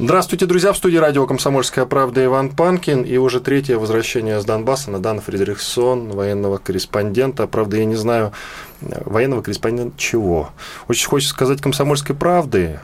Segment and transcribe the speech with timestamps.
[0.00, 0.72] Здравствуйте, друзья!
[0.72, 3.02] В студии радио «Комсомольская правда» Иван Панкин.
[3.02, 7.48] И уже третье возвращение с Донбасса на Дан Фредериксон, военного корреспондента.
[7.48, 8.32] Правда, я не знаю,
[8.80, 10.50] военного корреспондента чего.
[10.86, 12.78] Очень хочется сказать «Комсомольской правды»,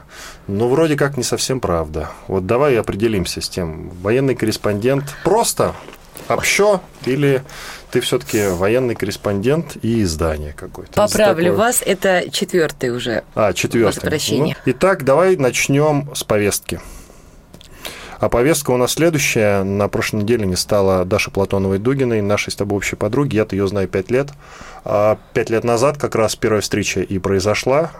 [0.47, 2.09] но вроде как не совсем правда.
[2.27, 3.91] Вот давай определимся с тем.
[4.01, 5.73] Военный корреспондент просто
[6.27, 7.43] общо или
[7.91, 10.91] ты все-таки военный корреспондент и издание какое-то.
[10.91, 11.57] Поправлю такое...
[11.57, 13.23] вас, это четвертый уже.
[13.35, 14.01] А, четвертый.
[14.01, 14.57] Возвращение.
[14.65, 16.81] Ну, итак, давай начнем с повестки.
[18.19, 19.63] А повестка у нас следующая.
[19.63, 23.35] На прошлой неделе не стало Даши Платоновой-Дугиной, нашей с тобой общей подруги.
[23.35, 24.29] Я-то ее знаю пять лет.
[24.83, 27.91] А пять лет назад как раз первая встреча и произошла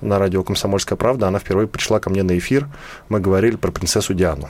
[0.00, 1.28] на радио «Комсомольская правда».
[1.28, 2.68] Она впервые пришла ко мне на эфир.
[3.08, 4.48] Мы говорили про принцессу Диану.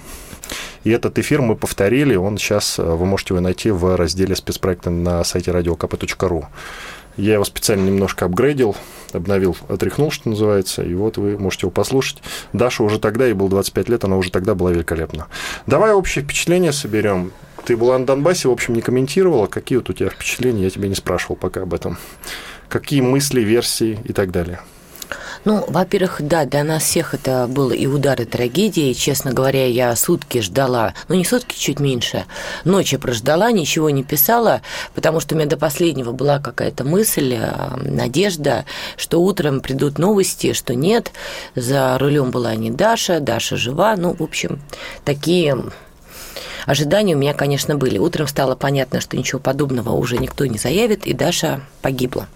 [0.84, 2.16] И этот эфир мы повторили.
[2.16, 6.46] Он сейчас, э, вы можете его найти в разделе спецпроекта на сайте radiokp.ru.
[7.18, 8.76] Я его специально немножко апгрейдил,
[9.12, 12.22] обновил, отряхнул, что называется, и вот вы можете его послушать.
[12.52, 15.26] Даша уже тогда, ей было 25 лет, она уже тогда была великолепна.
[15.66, 17.32] Давай общее впечатление соберем.
[17.64, 19.48] Ты была на Донбассе, в общем, не комментировала.
[19.48, 20.62] Какие вот у тебя впечатления?
[20.62, 21.98] Я тебя не спрашивал пока об этом.
[22.68, 24.60] Какие мысли, версии и так далее?
[25.48, 28.90] Ну, во-первых, да, для нас всех это был и удар, и трагедия.
[28.90, 32.26] И, честно говоря, я сутки ждала, ну не сутки, чуть меньше,
[32.64, 34.60] ночи прождала, ничего не писала,
[34.94, 38.66] потому что у меня до последнего была какая-то мысль, э, надежда,
[38.98, 41.12] что утром придут новости, что нет.
[41.54, 43.96] За рулем была не Даша, Даша жива.
[43.96, 44.60] Ну, в общем,
[45.06, 45.56] такие
[46.66, 47.96] Ожидания у меня, конечно, были.
[47.96, 52.28] Утром стало понятно, что ничего подобного уже никто не заявит, и Даша погибла.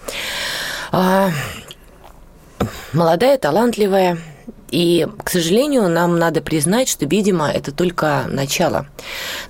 [2.92, 4.18] Молодая, талантливая,
[4.72, 8.86] и, к сожалению, нам надо признать, что, видимо, это только начало.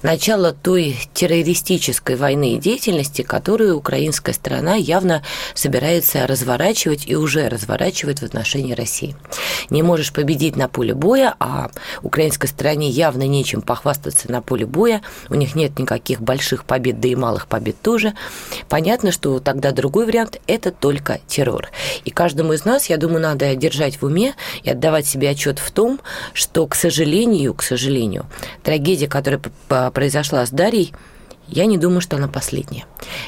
[0.03, 5.23] Начало той террористической войны и деятельности, которую украинская страна явно
[5.55, 9.15] собирается разворачивать и уже разворачивает в отношении России.
[9.71, 11.71] Не можешь победить на поле боя, а
[12.03, 15.03] украинской стране явно нечем похвастаться на поле боя.
[15.29, 18.15] У них нет никаких больших побед, да и малых побед тоже.
[18.69, 21.69] Понятно, что тогда другой вариант– это только террор.
[22.05, 24.35] И каждому из нас, я думаю, надо держать в уме
[24.65, 26.01] и отдавать себе отчет в том,
[26.33, 28.27] что, к сожалению, к сожалению,
[28.63, 29.41] трагедия, которая
[29.91, 30.93] произошла с Дарьей,
[31.49, 32.85] я не думаю, что она последняя.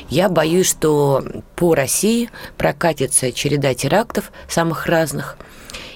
[0.08, 1.22] Я боюсь, что
[1.56, 5.36] по России прокатится череда терактов самых разных–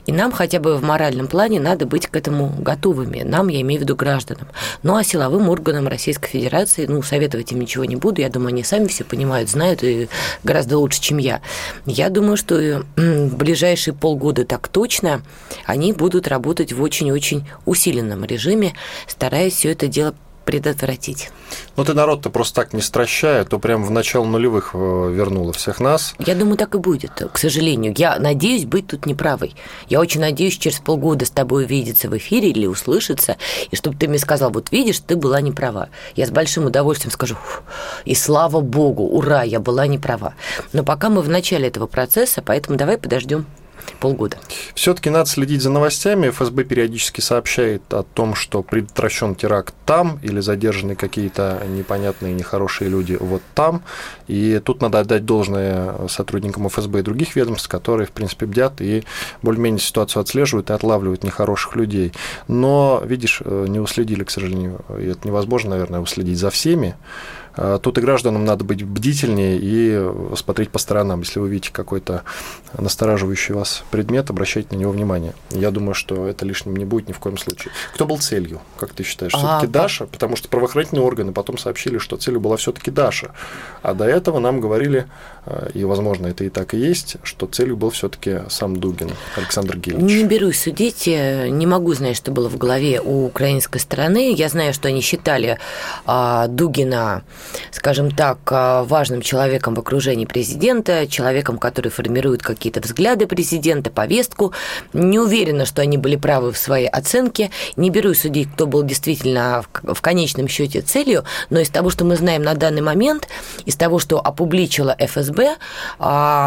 [0.09, 3.25] и нам хотя бы в моральном плане надо быть к этому готовыми.
[3.25, 4.49] Нам, я имею в виду гражданам.
[4.83, 8.23] Ну а силовым органам Российской Федерации, ну, советовать им ничего не буду.
[8.23, 10.09] Я думаю, они сами все понимают, знают и
[10.45, 11.43] гораздо лучше, чем я.
[11.85, 15.21] Я думаю, что в ближайшие полгода так точно
[15.67, 18.73] они будут работать в очень-очень усиленном режиме,
[19.07, 20.15] стараясь все это дело
[20.49, 21.31] предотвратить.
[21.77, 24.79] Ну, ты народ-то просто так не стращая, то прям в начало нулевых э,
[25.13, 26.15] вернула всех нас.
[26.19, 27.93] Я думаю, так и будет, к сожалению.
[27.95, 29.55] Я надеюсь быть тут неправой.
[29.91, 33.37] Я очень надеюсь через полгода с тобой увидеться в эфире или услышаться,
[33.71, 35.91] и чтобы ты мне сказал, вот видишь, ты была неправа.
[36.17, 37.37] Я с большим удовольствием скажу,
[38.07, 40.33] и слава богу, ура, я была неправа.
[40.73, 43.45] Но пока мы в начале этого процесса, поэтому давай подождем
[43.97, 44.37] полгода.
[44.75, 46.31] Все-таки надо следить за новостями.
[46.31, 53.17] ФСБ периодически сообщает о том, что предотвращен теракт там или задержаны какие-то непонятные, нехорошие люди
[53.19, 53.83] вот там.
[54.27, 59.05] И тут надо отдать должное сотрудникам ФСБ и других ведомств, которые, в принципе, бдят и
[59.43, 62.13] более-менее ситуацию отслеживают и отлавливают нехороших людей.
[62.47, 66.97] Но, видишь, э, не уследили, к сожалению, и это невозможно, наверное, уследить за всеми.
[67.59, 71.21] А, тут и гражданам надо быть бдительнее и смотреть по сторонам.
[71.21, 72.23] Если вы видите какой-то
[72.79, 75.35] настораживающий вас предмет, обращайте на него внимание.
[75.51, 77.73] Я думаю, что это лишним не будет ни в коем случае.
[77.95, 79.33] Кто был целью, как ты считаешь?
[79.33, 83.33] Все-таки а, Даша, потому что правоохранительные органы потом сообщили, что целью была все-таки Даша.
[83.83, 85.07] А до этого нам говорили,
[85.45, 89.77] а, и, возможно, это и так и есть, что целью был все-таки сам Дугин, Александр
[89.79, 90.05] Гильевич.
[90.05, 94.33] Не берусь судить, не могу знать, что было в голове у украинской стороны.
[94.33, 95.59] Я знаю, что они считали
[96.07, 97.25] а, Дугина
[97.71, 104.53] скажем так, а, важным человеком в окружении президента, человеком, который формирует какие-то взгляды президента, повестку.
[104.93, 107.51] Не уверена, что они были правы в своей оценке.
[107.77, 112.17] Не беру судить, кто был действительно в конечном счете целью, но из того, что мы
[112.17, 113.29] знаем на данный момент,
[113.65, 115.57] из того, что опубличила ФСБ,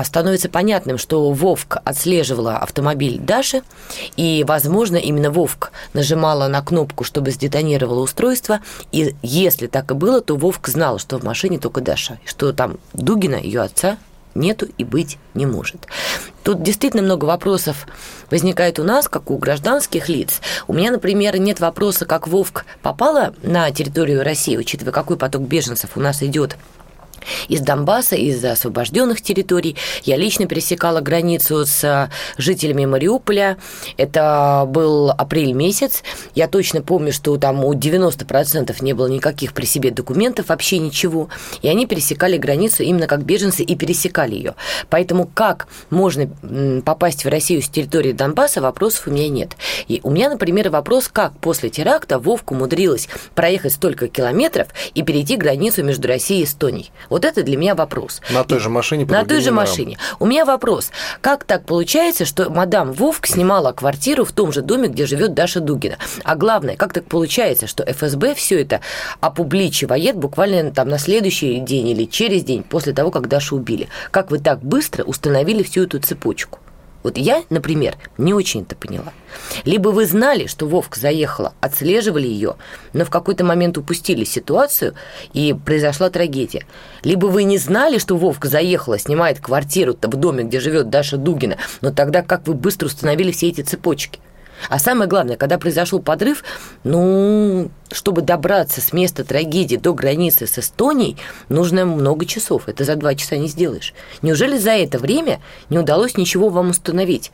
[0.04, 3.64] становится понятным, что Вовк отслеживала автомобиль Даши,
[4.18, 8.60] и, возможно, именно Вовк нажимала на кнопку, чтобы сдетонировало устройство,
[8.92, 12.54] и если так и было, то Вовк знал, знала, что в машине только Даша, что
[12.54, 14.00] там Дугина, ее отца,
[14.34, 15.86] нету и быть не может.
[16.42, 17.86] Тут действительно много вопросов
[18.32, 20.42] возникает у нас, как у гражданских лиц.
[20.68, 25.92] У меня, например, нет вопроса, как Вовк попала на территорию России, учитывая, какой поток беженцев
[25.94, 26.58] у нас идет
[27.48, 29.76] из Донбасса, из освобожденных территорий.
[30.04, 33.58] Я лично пересекала границу с жителями Мариуполя.
[33.98, 36.04] Это был апрель месяц.
[36.36, 41.30] Я точно помню, что там у 90% не было никаких при себе документов, вообще ничего.
[41.62, 44.56] И они пересекали границу именно как беженцы и пересекали ее.
[44.90, 46.30] Поэтому как можно
[46.86, 49.56] попасть в Россию с территории Донбасса, вопросов у меня нет.
[49.88, 55.38] И у меня, например, вопрос, как после теракта Вовка умудрилась проехать столько километров и перейти
[55.38, 56.92] границу между Россией и Эстонией.
[57.12, 58.22] Вот это для меня вопрос.
[58.32, 59.06] На той же машине?
[59.06, 59.98] На той же машине.
[60.20, 60.92] У меня вопрос.
[61.20, 65.60] Как так получается, что мадам Вовк снимала квартиру в том же доме, где живет Даша
[65.60, 65.98] Дугина?
[66.24, 68.80] А главное, как так получается, что ФСБ все это
[69.20, 73.90] опубличивает буквально там на следующий день или через день после того, как Дашу убили?
[74.12, 76.60] Как вы так быстро установили всю эту цепочку?
[77.04, 79.14] Вот я, например, не очень это поняла.
[79.66, 82.56] Либо вы знали, что Вовка заехала, отслеживали ее,
[82.94, 84.94] но в какой-то момент упустили ситуацию,
[85.34, 86.66] и произошла трагедия.
[87.04, 91.58] Либо вы не знали, что Вовка заехала, снимает квартиру в доме, где живет Даша Дугина,
[91.82, 94.20] но тогда как вы быстро установили все эти цепочки?
[94.70, 96.44] А самое главное, когда произошел подрыв,
[96.84, 101.18] ну, чтобы добраться с места трагедии до границы с Эстонией,
[101.50, 102.68] нужно много часов.
[102.68, 103.94] Это за два часа не сделаешь.
[104.22, 107.32] Неужели за это время не удалось ничего вам установить?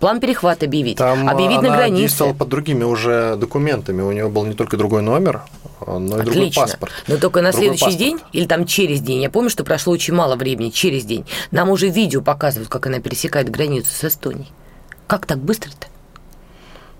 [0.00, 2.02] План перехвата объявить, Там объявить она на границе.
[2.02, 4.02] действовала под другими уже документами.
[4.02, 5.40] У нее был не только другой номер,
[5.86, 6.24] но и Отлично.
[6.24, 6.92] другой паспорт.
[7.08, 7.98] Но только на Другой следующий паспорт.
[7.98, 11.70] день или там через день, я помню, что прошло очень мало времени, через день, нам
[11.70, 14.52] уже видео показывают, как она пересекает границу с Эстонией.
[15.06, 15.86] Как так быстро-то?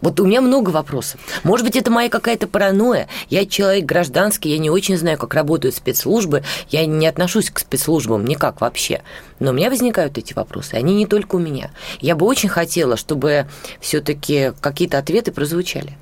[0.00, 1.20] Вот у меня много вопросов.
[1.42, 3.08] Может быть, это моя какая-то паранойя.
[3.28, 6.42] Я человек гражданский, я не очень знаю, как работают спецслужбы.
[6.68, 9.02] Я не отношусь к спецслужбам никак вообще.
[9.38, 10.74] Но у меня возникают эти вопросы.
[10.74, 11.70] Они не только у меня.
[12.00, 13.46] Я бы очень хотела, чтобы
[13.80, 15.96] все-таки какие-то ответы прозвучали.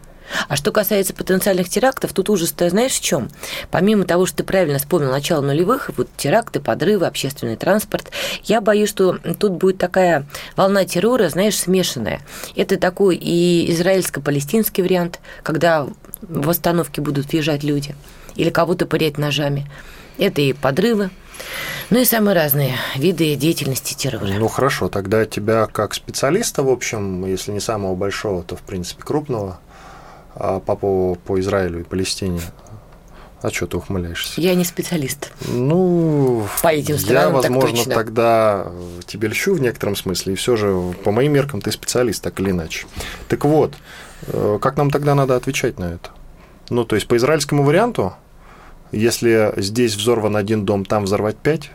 [0.48, 3.30] А что касается потенциальных терактов, тут ужас-то знаешь в чем?
[3.70, 8.10] Помимо того, что ты правильно вспомнил начало нулевых, вот теракты, подрывы, общественный транспорт,
[8.44, 10.26] я боюсь, что тут будет такая
[10.56, 12.20] волна террора, знаешь, смешанная.
[12.56, 15.86] Это такой и израильско-палестинский вариант, когда
[16.22, 17.94] в остановке будут въезжать люди
[18.36, 19.70] или кого-то пырять ножами.
[20.18, 21.10] Это и подрывы,
[21.90, 24.26] ну и самые разные виды деятельности террора.
[24.26, 29.02] Ну хорошо, тогда тебя как специалиста, в общем, если не самого большого, то в принципе
[29.02, 29.58] крупного,
[30.34, 32.40] а по, по, по Израилю и Палестине.
[33.44, 34.40] А что ты ухмыляешься?
[34.40, 35.30] Я не специалист.
[35.48, 37.94] Ну, По этим я, странам так возможно, точно.
[37.94, 38.66] тогда
[39.06, 42.52] тебе льщу в некотором смысле, и все же, по моим меркам, ты специалист, так или
[42.52, 42.86] иначе.
[43.28, 43.74] Так вот,
[44.28, 46.08] э, как нам тогда надо отвечать на это?
[46.70, 48.14] Ну, то есть, по израильскому варианту,
[48.92, 51.70] если здесь взорван один дом, там взорвать пять,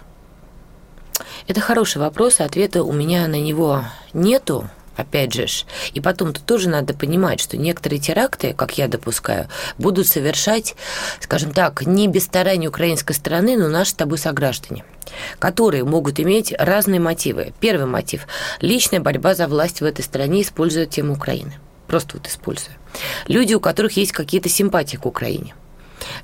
[1.48, 3.84] Это хороший вопрос, ответа у меня на него
[4.14, 4.68] нету.
[5.00, 5.48] Опять же,
[5.94, 9.48] и потом тут тоже надо понимать, что некоторые теракты, как я допускаю,
[9.78, 10.76] будут совершать,
[11.22, 14.84] скажем так, не без старания украинской стороны, но наши с тобой сограждане,
[15.40, 17.54] которые могут иметь разные мотивы.
[17.62, 18.28] Первый мотив–
[18.60, 21.54] личная борьба за власть в этой стране, используя тему Украины.
[21.88, 22.76] Просто вот используя.
[23.30, 25.56] Люди, у которых есть какие-то симпатии к Украине.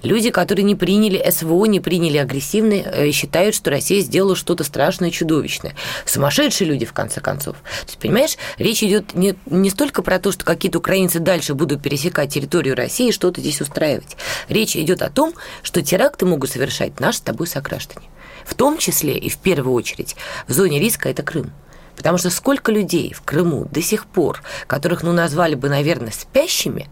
[0.04, 5.12] Люди, которые не приняли СВО, не приняли агрессивные, э, считают, что Россия сделала что-то страшное,
[5.12, 5.76] чудовищное.
[6.06, 7.56] Сумасшедшие люди, в конце концов.
[7.58, 11.82] То есть, понимаешь, речь идет не, не столько про то, что какие-то украинцы дальше будут
[11.82, 14.18] пересекать территорию России и что-то здесь устраивать.
[14.50, 18.08] Речь идет о том, что теракты могут совершать наши с тобой сограждане.
[18.46, 20.16] В том числе и в первую очередь
[20.48, 21.52] в зоне риска это Крым.
[21.96, 26.90] Потому что сколько людей в Крыму до сих пор, которых, ну, назвали бы, наверное, спящими,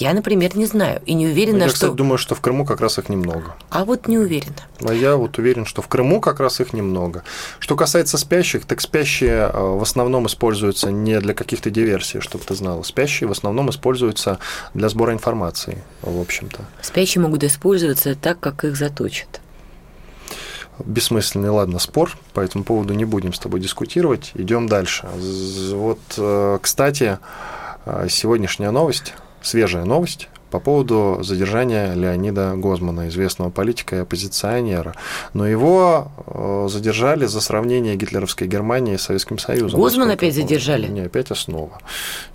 [0.00, 1.74] я, например, не знаю и не уверена, я, что...
[1.74, 3.54] кстати, думаю, что в Крыму как раз их немного.
[3.68, 4.56] А вот не уверена.
[4.82, 7.22] А я вот уверен, что в Крыму как раз их немного.
[7.58, 12.54] Что касается спящих, так спящие э, в основном используются не для каких-то диверсий, чтобы ты
[12.54, 12.82] знал.
[12.82, 14.38] Спящие в основном используются
[14.72, 16.64] для сбора информации, в общем-то.
[16.80, 19.40] Спящие могут использоваться так, как их заточат.
[20.78, 24.30] Бессмысленный, ладно, спор, по этому поводу не будем с тобой дискутировать.
[24.34, 25.06] Идем дальше.
[25.72, 27.18] Вот, э, кстати,
[27.84, 34.94] э, сегодняшняя новость, свежая новость по поводу задержания Леонида Гозмана, известного политика и оппозиционера.
[35.32, 39.80] Но его э, задержали за сравнение гитлеровской Германии с Советским Союзом.
[39.80, 40.88] Я опять задержали?
[40.88, 41.78] Не, опять основа.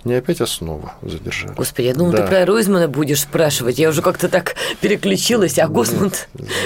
[0.04, 1.54] Не опять основа задержали.
[1.54, 2.22] Господи, я думала, Да.
[2.22, 3.78] ты про Ройзмана будешь спрашивать.
[3.78, 5.58] Я уже как-то так переключилась.
[5.58, 6.10] А Госман...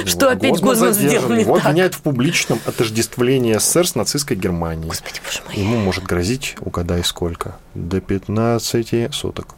[0.06, 1.08] Что опять Гозман задержан.
[1.08, 1.66] сделал не Его так?
[1.66, 4.86] обвиняют в публичном отождествлении СССР с нацистской Германией.
[4.88, 5.56] Господи, боже мой.
[5.56, 9.54] Ему может грозить, угадай сколько, до 15 суток.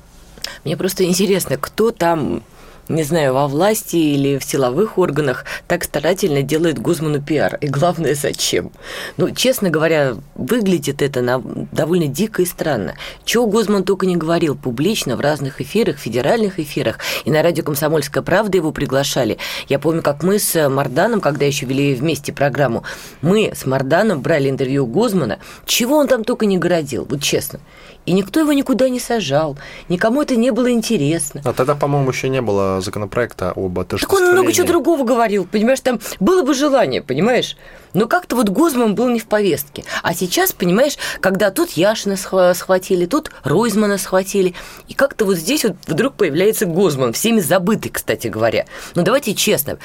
[0.65, 2.43] Мне просто интересно, кто там
[2.89, 7.57] не знаю, во власти или в силовых органах так старательно делает Гузману пиар.
[7.61, 8.73] И главное, зачем?
[9.17, 11.41] Ну, честно говоря, выглядит это на...
[11.73, 12.95] довольно дико и странно.
[13.25, 18.23] Чего Гузман только не говорил публично в разных эфирах, федеральных эфирах, и на радио «Комсомольская
[18.23, 19.39] правда» его приглашали.
[19.69, 22.83] Я помню, как мы с Марданом, когда еще вели вместе программу,
[23.21, 27.61] мы с Марданом брали интервью Гузмана, чего он там только не городил, вот честно.
[28.05, 29.57] И никто его никуда не сажал,
[29.89, 31.41] никому это не было интересно.
[31.45, 34.27] А тогда, по-моему, еще не было законопроекта об отождествлении.
[34.27, 37.57] Так он много чего другого говорил, понимаешь, там было бы желание, понимаешь?
[37.95, 39.85] Но как-то вот Гозман был не в повестке.
[40.03, 44.55] А сейчас, понимаешь, когда тут Яшина схватили, тут Ройзмана схватили,
[44.89, 48.67] и как-то вот здесь вот вдруг появляется Гозман, всеми забытый, кстати говоря.
[48.97, 49.79] Но давайте честно,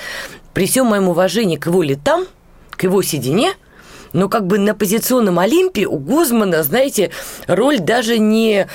[0.54, 2.26] при всем моем уважении к его летам,
[2.72, 3.54] к его седине–
[4.14, 7.12] но как бы на позиционном Олимпе у Гузмана, знаете,
[7.48, 8.68] роль даже не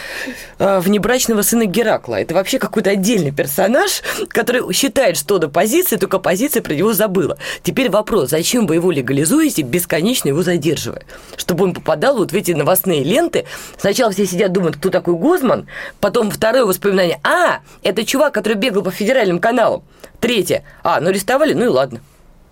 [0.58, 2.16] а, внебрачного сына Геракла.
[2.16, 7.38] Это вообще какой-то отдельный персонаж, который считает, что до позиции, только позиция про него забыла.
[7.62, 11.02] Теперь вопрос, зачем вы его легализуете, бесконечно его задерживая?
[11.36, 13.44] Чтобы он попадал вот в эти новостные ленты.
[13.78, 15.66] Сначала все сидят, думают, кто такой Гузман,
[16.00, 19.82] потом второе воспоминание, а, это чувак, который бегал по федеральным каналам.
[20.20, 22.00] Третье, а, ну арестовали, ну и ладно.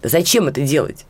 [0.03, 1.05] Зачем это делать?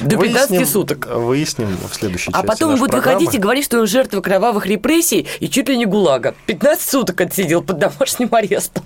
[0.00, 1.06] До 15 выясним, суток.
[1.06, 3.18] Выясним в следующей а части А потом он будет программы.
[3.18, 6.34] выходить и говорить, что он жертва кровавых репрессий и чуть ли не ГУЛАГа.
[6.46, 8.84] 15 суток отсидел под домашним арестом.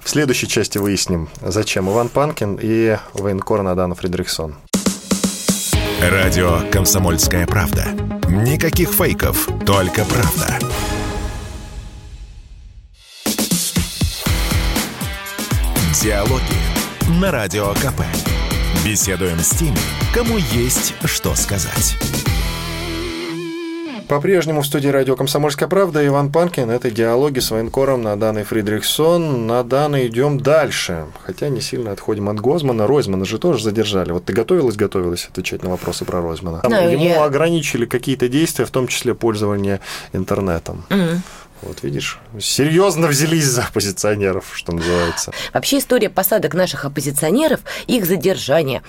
[0.00, 4.54] В следующей части выясним, зачем Иван Панкин и военкор Надана Фредериксон.
[6.00, 7.86] Радио «Комсомольская правда».
[8.28, 10.58] Никаких фейков, только правда.
[16.02, 16.42] Диалоги
[17.20, 18.02] на Радио КП.
[18.84, 19.78] Беседуем с теми,
[20.12, 21.96] кому есть что сказать.
[24.08, 26.68] По-прежнему в студии радио «Комсомольская правда» Иван Панкин.
[26.68, 29.46] Это диалоги с военкором на данный Фридрихсон.
[29.46, 31.06] На данный идем дальше.
[31.22, 32.86] Хотя не сильно отходим от Гозмана.
[32.86, 34.12] Ройзмана же тоже задержали.
[34.12, 36.60] Вот ты готовилась, готовилась отвечать на вопросы про Ройзмана.
[36.60, 37.24] Там no, ему я...
[37.24, 39.80] ограничили какие-то действия, в том числе пользование
[40.12, 40.84] интернетом.
[40.90, 41.18] Mm-hmm.
[41.62, 45.32] Вот видишь, серьезно взялись за оппозиционеров, что называется.
[45.52, 48.82] Вообще история посадок наших оппозиционеров, их задержание.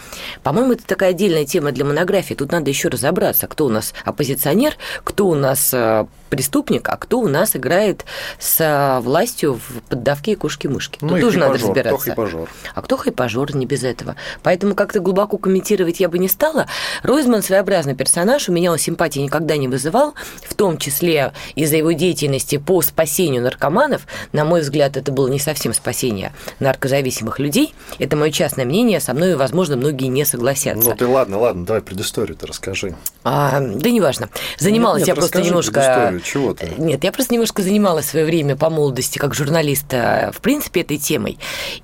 [0.43, 2.33] По-моему, это такая отдельная тема для монографии.
[2.33, 7.19] Тут надо еще разобраться, кто у нас оппозиционер, кто у нас э, преступник, а кто
[7.19, 8.05] у нас играет
[8.39, 10.99] с э, властью в поддавке и кошки-мышки.
[11.01, 12.11] Ну, Тут тоже надо разбираться.
[12.11, 12.49] Кто хайпажор.
[12.73, 14.15] А кто хайпажор, не без этого.
[14.43, 16.67] Поэтому как-то глубоко комментировать я бы не стала.
[17.03, 21.93] Ройзман своеобразный персонаж, у меня он симпатии никогда не вызывал, в том числе из-за его
[21.93, 27.73] деятельности по спасению наркоманов, на мой взгляд, это было не совсем спасение наркозависимых людей.
[27.99, 30.89] Это мое частное мнение, со мной, возможно, многие не согласятся.
[30.89, 32.95] Ну ты ладно, ладно, давай предысторию-то расскажи.
[33.23, 34.29] А, да неважно.
[34.57, 36.19] Занималась нет, нет, я просто немножко...
[36.23, 36.71] Чего ты?
[36.77, 40.97] Нет, я просто немножко занималась в свое время по молодости как журналиста, в принципе, этой
[40.97, 41.37] темой.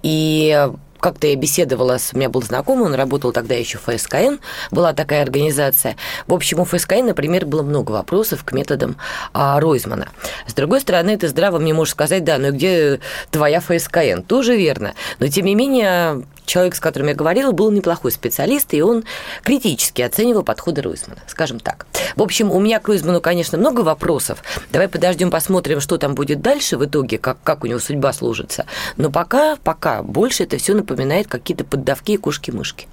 [0.04, 0.70] И
[1.02, 2.14] как-то я беседовала с...
[2.14, 4.36] У меня был знакомый, он работал тогда еще в ФСКН,
[4.72, 5.98] была такая организация.
[6.28, 8.96] В общем, у ФСКН, например, было много вопросов к методам
[9.34, 10.08] а, Ройзмана.
[10.48, 13.00] С другой стороны, ты здраво мне можешь сказать, да, но где
[13.32, 14.22] твоя ФСКН?
[14.22, 14.94] Тоже верно.
[15.20, 19.04] Но, тем не менее, человек, с которым я говорила, был неплохой специалист, и он
[19.44, 21.88] критически оценивал подходы Ройзмана, скажем так.
[22.16, 24.44] В общем, у меня к Ройзману, конечно, много вопросов.
[24.72, 28.66] Давай подождем, посмотрим, что там будет дальше в итоге, как, как у него судьба сложится.
[28.98, 32.88] Но пока, пока больше это все напоминает какие-то поддавки и кушки-мышки.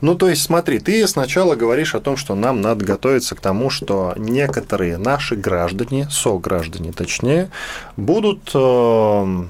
[0.00, 3.70] Ну, то есть, смотри, ты сначала говоришь о том, что нам надо готовиться к тому,
[3.70, 7.50] что некоторые наши граждане, сограждане точнее,
[7.96, 9.44] будут э,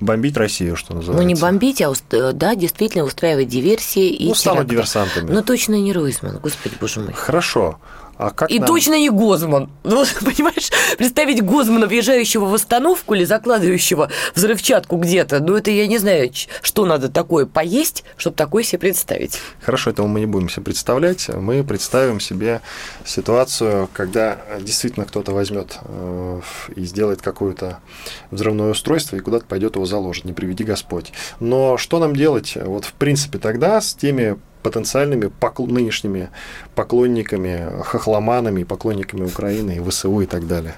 [0.00, 1.22] бомбить Россию, что называется.
[1.22, 1.92] Ну, не бомбить, а
[2.32, 5.30] да, действительно устраивать диверсии и Ну, станут диверсантами.
[5.30, 7.12] Ну, точно не Ройзман, господи, боже мой.
[7.12, 7.78] Хорошо.
[8.18, 8.66] А как и нам...
[8.66, 9.70] точно не Гозман.
[9.84, 15.98] Ну, понимаешь, представить Гозмана, въезжающего в остановку или закладывающего взрывчатку где-то, ну, это я не
[15.98, 16.30] знаю,
[16.62, 19.38] что надо такое поесть, чтобы такое себе представить.
[19.62, 21.28] Хорошо, этого мы не будем себе представлять.
[21.28, 22.60] Мы представим себе
[23.04, 26.40] ситуацию, когда действительно кто-то возьмет э,
[26.74, 27.78] и сделает какое-то
[28.32, 31.12] взрывное устройство и куда-то пойдет его заложить, не приведи Господь.
[31.38, 35.66] Но что нам делать, вот в принципе тогда с теми потенциальными покл...
[35.66, 36.30] нынешними
[36.74, 40.74] поклонниками, хохломанами, поклонниками Украины и ВСУ и так далее.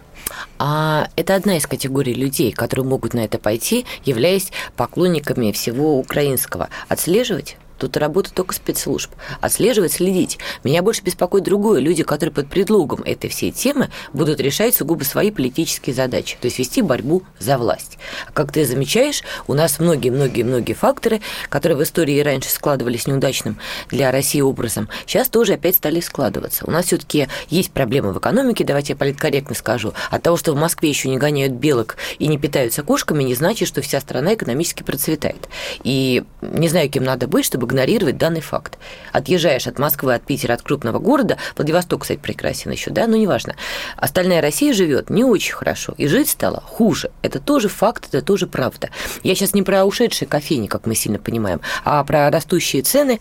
[0.59, 6.69] А это одна из категорий людей, которые могут на это пойти, являясь поклонниками всего украинского.
[6.89, 7.57] Отслеживать?
[7.81, 9.11] Тут работа только спецслужб.
[9.41, 10.39] Отслеживать, следить.
[10.65, 11.81] Меня больше беспокоит другое.
[11.81, 16.37] Люди, которые под предлогом этой всей темы будут решать сугубо свои политические задачи.
[16.39, 17.97] То есть вести борьбу за власть.
[18.35, 23.59] Как ты замечаешь, у нас многие-многие-многие факторы, которые в истории раньше складывались неудачным
[23.89, 26.67] для России образом, сейчас тоже опять стали складываться.
[26.67, 29.95] У нас все-таки есть проблемы в экономике, давайте я политкорректно скажу.
[30.11, 33.67] От того, что в Москве еще не гоняют белок и не питаются кошками, не значит,
[33.67, 35.49] что вся страна экономически процветает.
[35.83, 38.79] И не знаю, кем надо быть, чтобы игнорировать данный факт.
[39.13, 43.55] Отъезжаешь от Москвы, от Питера, от крупного города, Владивосток, кстати, прекрасен еще, да, но неважно.
[43.97, 47.11] Остальная Россия живет не очень хорошо, и жить стало хуже.
[47.23, 48.91] Это тоже факт, это тоже правда.
[49.23, 53.21] Я сейчас не про ушедшие кофейни, как мы сильно понимаем, а про растущие цены,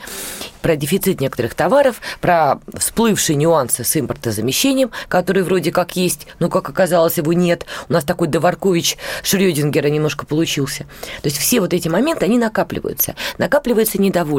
[0.61, 6.69] про дефицит некоторых товаров, про всплывшие нюансы с импортозамещением, которые вроде как есть, но, как
[6.69, 7.65] оказалось, его нет.
[7.87, 10.85] У нас такой Доваркович Шрёдингера немножко получился.
[11.21, 13.15] То есть все вот эти моменты, они накапливаются.
[13.37, 14.38] Накапливается недовольство.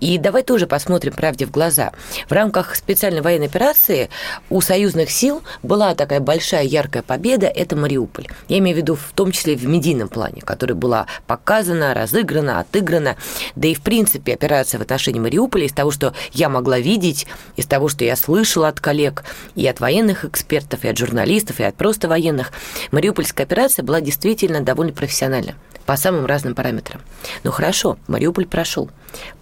[0.00, 1.92] И давай тоже посмотрим правде в глаза.
[2.28, 4.10] В рамках специальной военной операции
[4.48, 8.26] у союзных сил была такая большая яркая победа– это Мариуполь.
[8.48, 13.16] Я имею в виду в том числе в медийном плане, которая была показана, разыграна, отыграна.
[13.56, 17.66] Да и, в принципе, операция в отношении Мариуполя из того, что я могла видеть, из
[17.66, 21.76] того, что я слышала от коллег и от военных экспертов, и от журналистов, и от
[21.76, 22.52] просто военных,
[22.90, 25.54] Мариупольская операция была действительно довольно профессиональна
[25.90, 27.00] по самым разным параметрам.
[27.42, 28.88] Ну хорошо, Мариуполь прошел.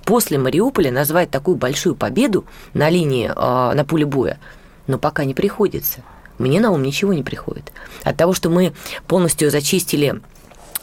[0.07, 4.38] После Мариуполя назвать такую большую победу на линии, э, на поле боя,
[4.87, 6.00] но пока не приходится.
[6.38, 7.71] Мне на ум ничего не приходит.
[8.02, 8.73] От того, что мы
[9.07, 10.23] полностью зачистили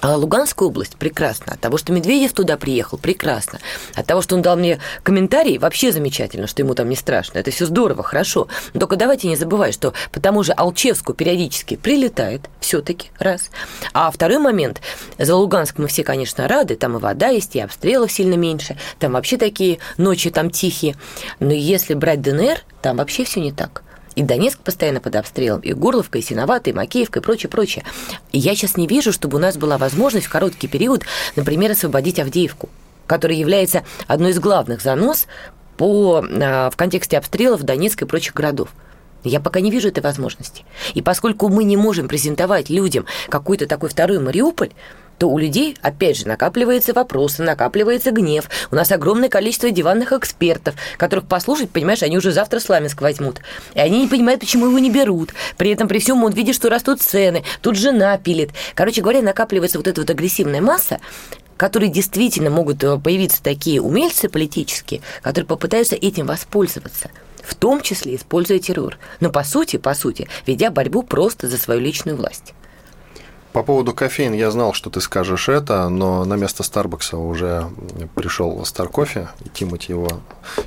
[0.06, 1.54] а Луганская область прекрасно.
[1.54, 3.58] От того, что Медведев туда приехал, прекрасно.
[3.96, 7.40] От того, что он дал мне комментарий, вообще замечательно, что ему там не страшно.
[7.40, 8.48] Это все здорово, хорошо.
[8.76, 13.50] Но только давайте не забывать, что по тому же Алчевску периодически прилетает все-таки раз.
[13.94, 14.80] А второй момент.
[15.18, 16.76] За Луганск мы все, конечно, рады.
[16.76, 18.78] Там и вода есть, и обстрелов сильно меньше.
[19.00, 20.96] Там вообще такие ночи там тихие.
[21.40, 23.82] Но если брать ДНР, там вообще все не так.
[24.16, 27.84] И Донецк постоянно под обстрелом, и Горловка, и Синовата, и Макеевка, и прочее, прочее.
[28.32, 31.04] И я сейчас не вижу, чтобы у нас была возможность в короткий период,
[31.36, 32.70] например, освободить Авдеевку,
[33.08, 35.28] которая является одной из главных занос
[35.78, 38.70] по, а, в контексте обстрелов Донецка и прочих городов.
[39.24, 40.64] Я пока не вижу этой возможности.
[40.94, 44.72] И поскольку мы не можем презентовать людям какой-то такой второй Мариуполь,
[45.18, 48.50] то у людей, опять же, накапливаются вопросы, накапливается гнев.
[48.72, 53.40] У нас огромное количество диванных экспертов, которых послушать, понимаешь, они уже завтра Сламинск возьмут.
[53.74, 55.34] И они не понимают, почему его не берут.
[55.58, 58.52] При этом, при всем, он видит, что растут цены, тут жена пилит.
[58.74, 61.00] Короче говоря, накапливается вот эта вот агрессивная масса,
[61.58, 67.10] которые действительно могут э, появиться такие умельцы политические, которые попытаются этим воспользоваться
[67.46, 68.98] в том числе используя террор.
[69.20, 72.56] Но по сути, по сути, ведя борьбу просто за свою личную власть.
[73.56, 77.70] По поводу кофеин я знал, что ты скажешь это, но на место Старбакса уже
[78.14, 80.10] пришел Стар Кофе, и Тимати его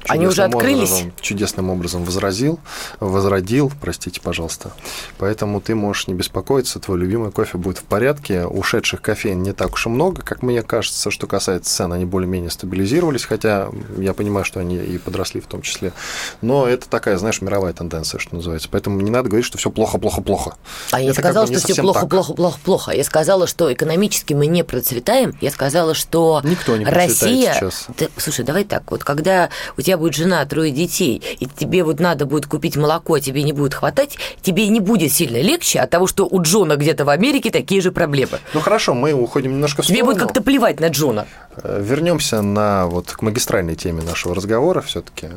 [0.09, 0.92] Они уже открылись?
[0.92, 2.59] Образом, чудесным образом возразил,
[2.98, 4.72] возродил, простите, пожалуйста.
[5.18, 8.46] Поэтому ты можешь не беспокоиться, твой любимый кофе будет в порядке.
[8.46, 12.48] Ушедших кофеин не так уж и много, как мне кажется, что касается цен, они более-менее
[12.48, 15.92] стабилизировались, хотя я понимаю, что они и подросли в том числе.
[16.40, 18.70] Но это такая, знаешь, мировая тенденция, что называется.
[18.72, 20.57] Поэтому не надо говорить, что все плохо, плохо, плохо.
[20.90, 22.97] А я сказал, как бы что все плохо, плохо, плохо, плохо плохо.
[22.97, 25.35] Я сказала, что экономически мы не процветаем.
[25.41, 27.55] Я сказала, что Никто не Россия...
[27.55, 27.87] Сейчас.
[27.97, 32.01] Ты, слушай, давай так, вот когда у тебя будет жена, трое детей, и тебе вот
[32.01, 35.91] надо будет купить молоко, а тебе не будет хватать, тебе не будет сильно легче от
[35.91, 38.38] того, что у Джона где-то в Америке такие же проблемы.
[38.55, 40.03] Ну хорошо, мы уходим немножко в сторону.
[40.03, 41.27] Тебе будет как-то плевать на Джона.
[41.62, 45.29] Э, вернемся на вот к магистральной теме нашего разговора все-таки.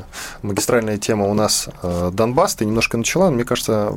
[0.42, 2.54] Магистральная тема у нас э, Донбасс.
[2.54, 3.92] Ты немножко начала, мне кажется,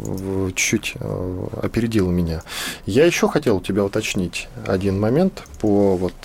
[0.55, 2.41] чуть-чуть э, опередила меня.
[2.86, 6.15] Я еще хотел у тебя уточнить один момент по вот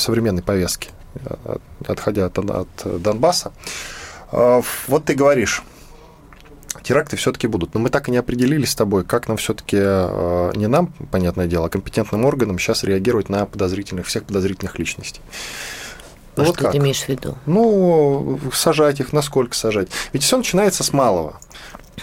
[0.00, 0.90] современной повестке,
[1.84, 3.50] отходя от, от Донбасса.
[4.30, 5.64] Вот ты говоришь,
[6.84, 7.74] теракты все-таки будут.
[7.74, 11.48] Но мы так и не определились с тобой, как нам все-таки э, не нам, понятное
[11.48, 15.20] дело, а компетентным органам сейчас реагировать на подозрительных, всех подозрительных личностей.
[16.36, 16.72] Ну, вот что как?
[16.72, 17.36] ты имеешь в виду?
[17.46, 19.88] Ну, сажать их, насколько сажать.
[20.12, 21.40] Ведь все начинается с малого.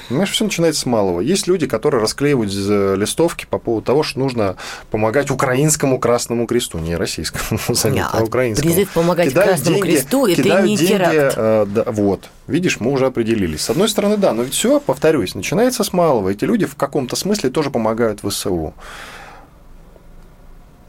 [0.10, 1.20] Понимаешь, все начинается с малого.
[1.20, 4.56] Есть люди, которые расклеивают листовки по поводу того, что нужно
[4.92, 8.72] помогать украинскому Красному Кресту, не российскому, Нет, а украинскому.
[8.72, 11.34] Призыв помогать кидают Красному деньги, Кресту– это не деньги, теракт.
[11.38, 13.62] Э, да, вот, видишь, мы уже определились.
[13.62, 16.30] С одной стороны, да, но ведь все, повторюсь, начинается с малого.
[16.30, 18.74] Эти люди в каком-то смысле тоже помогают ВСУ.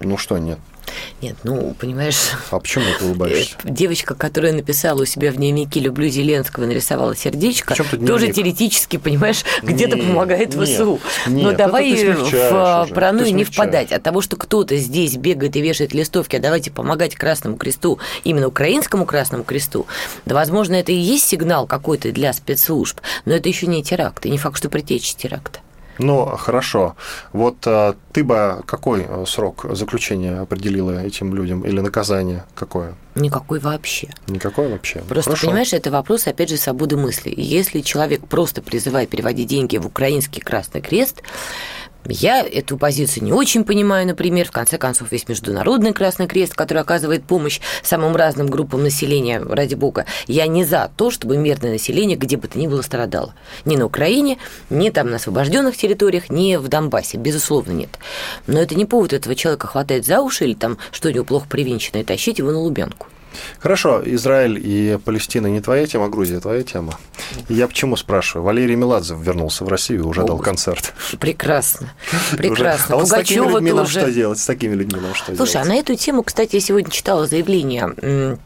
[0.00, 0.58] Ну что нет?
[1.22, 2.32] Нет, ну, понимаешь...
[2.50, 3.56] А почему ты улыбаешься?
[3.64, 7.74] Э, девочка, которая написала у себя в дневнике «Люблю Зеленского» нарисовала сердечко,
[8.06, 11.00] тоже теоретически, понимаешь, где-то помогает нет, ВСУ.
[11.26, 13.92] Нет, Но давай в паранойю не впадать.
[13.92, 18.48] От того, что кто-то здесь бегает и вешает листовки, а давайте помогать Красному Кресту, именно
[18.48, 19.86] украинскому Красному Кресту,
[20.24, 24.30] да, возможно, это и есть сигнал какой-то для спецслужб, но это еще не теракт, и
[24.30, 25.60] не факт, что притечь теракта.
[25.98, 26.96] Ну, хорошо.
[27.32, 32.94] Вот а, ты бы какой э, срок заключения определила этим людям или наказание какое?
[33.14, 34.10] Никакой вообще.
[34.26, 35.00] Никакой вообще.
[35.00, 35.46] Просто, Хорошо.
[35.46, 37.32] понимаешь, это вопрос, опять же, свободы мысли.
[37.34, 41.22] Если человек просто призывает переводить деньги в украинский Красный Крест,
[42.10, 44.46] я эту позицию не очень понимаю, например.
[44.46, 49.74] В конце концов, есть Международный Красный Крест, который оказывает помощь самым разным группам населения, ради
[49.74, 50.06] бога.
[50.26, 53.34] Я не за то, чтобы мирное население где бы то ни было страдало.
[53.64, 54.38] Ни на Украине,
[54.70, 57.18] ни там на освобожденных территориях, ни в Донбассе.
[57.18, 57.98] Безусловно, нет.
[58.46, 61.46] Но это не повод этого человека хватать за уши или там что у него плохо
[61.48, 63.06] привинчено и тащить его на Лубянку.
[63.58, 66.98] Хорошо, Израиль и Палестина не твоя тема, Грузия твоя тема.
[67.48, 68.44] Я почему спрашиваю?
[68.44, 70.94] Валерий Меладзе вернулся в Россию и уже О, дал концерт.
[71.18, 71.92] Прекрасно,
[72.36, 72.96] прекрасно.
[72.96, 74.38] А вот с такими людьми нам что делать?
[74.38, 75.38] С такими людьми нам что делать?
[75.38, 78.38] Слушай, а на эту тему, кстати, я сегодня читала заявление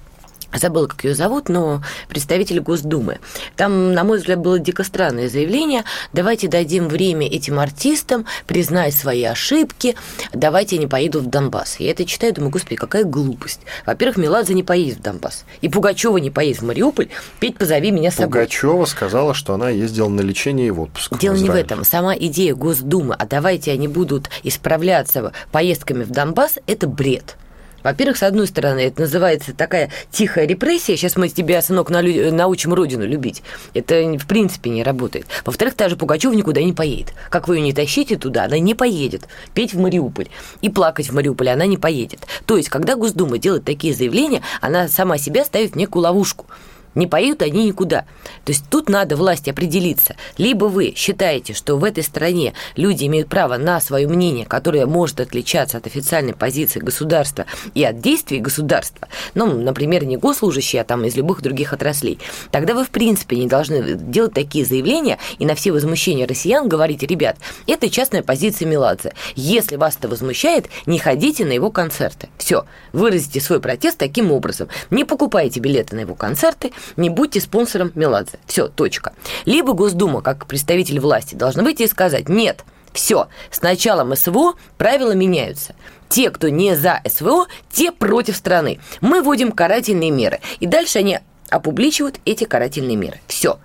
[0.59, 3.19] забыла, как ее зовут, но представитель Госдумы.
[3.57, 5.85] Там, на мой взгляд, было дико странное заявление.
[6.13, 9.97] Давайте дадим время этим артистам признать свои ошибки,
[10.33, 11.77] давайте они поедут в Донбасс.
[11.79, 13.61] Я это читаю, думаю, господи, какая глупость.
[13.87, 15.45] Во-первых, Меладзе не поедет в Донбасс.
[15.61, 17.09] И Пугачева не поедет в Мариуполь.
[17.39, 18.29] Петь, позови меня с собой.
[18.29, 21.19] Пугачева сказала, что она ездила на лечение и в отпуск.
[21.19, 21.85] Дело в не в этом.
[21.85, 27.37] Сама идея Госдумы, а давайте они будут исправляться поездками в Донбасс, это бред.
[27.83, 30.97] Во-первых, с одной стороны, это называется такая тихая репрессия.
[30.97, 33.43] Сейчас мы тебя, сынок, научим родину любить.
[33.75, 35.27] Это в принципе не работает.
[35.45, 37.15] Во-вторых, та же Пугачева никуда не поедет.
[37.31, 39.29] Как вы ее не тащите туда, она не поедет.
[39.55, 40.29] Петь в Мариуполь
[40.61, 42.21] и плакать в Мариуполе она не поедет.
[42.47, 46.47] То есть, когда Госдума делает такие заявления, она сама себя ставит в некую ловушку.
[46.95, 48.05] Не поют они никуда.
[48.45, 50.17] То есть тут надо власти определиться.
[50.39, 55.21] Либо вы считаете, что в этой стране люди имеют право на свое мнение, которое может
[55.21, 61.05] отличаться от официальной позиции государства и от действий государства, ну, например, не госслужащие, а там
[61.05, 62.19] из любых других отраслей,
[62.51, 67.03] тогда вы в принципе не должны делать такие заявления и на все возмущения россиян говорить,
[67.03, 69.13] ребят, это частная позиция Меладзе.
[69.37, 72.29] Если вас это возмущает, не ходите на его концерты.
[72.37, 74.69] Все, выразите свой протест таким образом.
[74.91, 78.39] Не покупайте билеты на его концерты, не будьте спонсором Меладзе.
[78.47, 79.13] Все, точка.
[79.45, 85.13] Либо Госдума, как представитель власти, должна выйти и сказать, нет, все, с началом СВО правила
[85.13, 85.75] меняются.
[86.09, 88.81] Те, кто не за СВО, те против страны.
[89.01, 90.41] Мы вводим карательные меры.
[90.59, 93.21] И дальше они опубличивают эти карательные меры.
[93.29, 93.59] Все.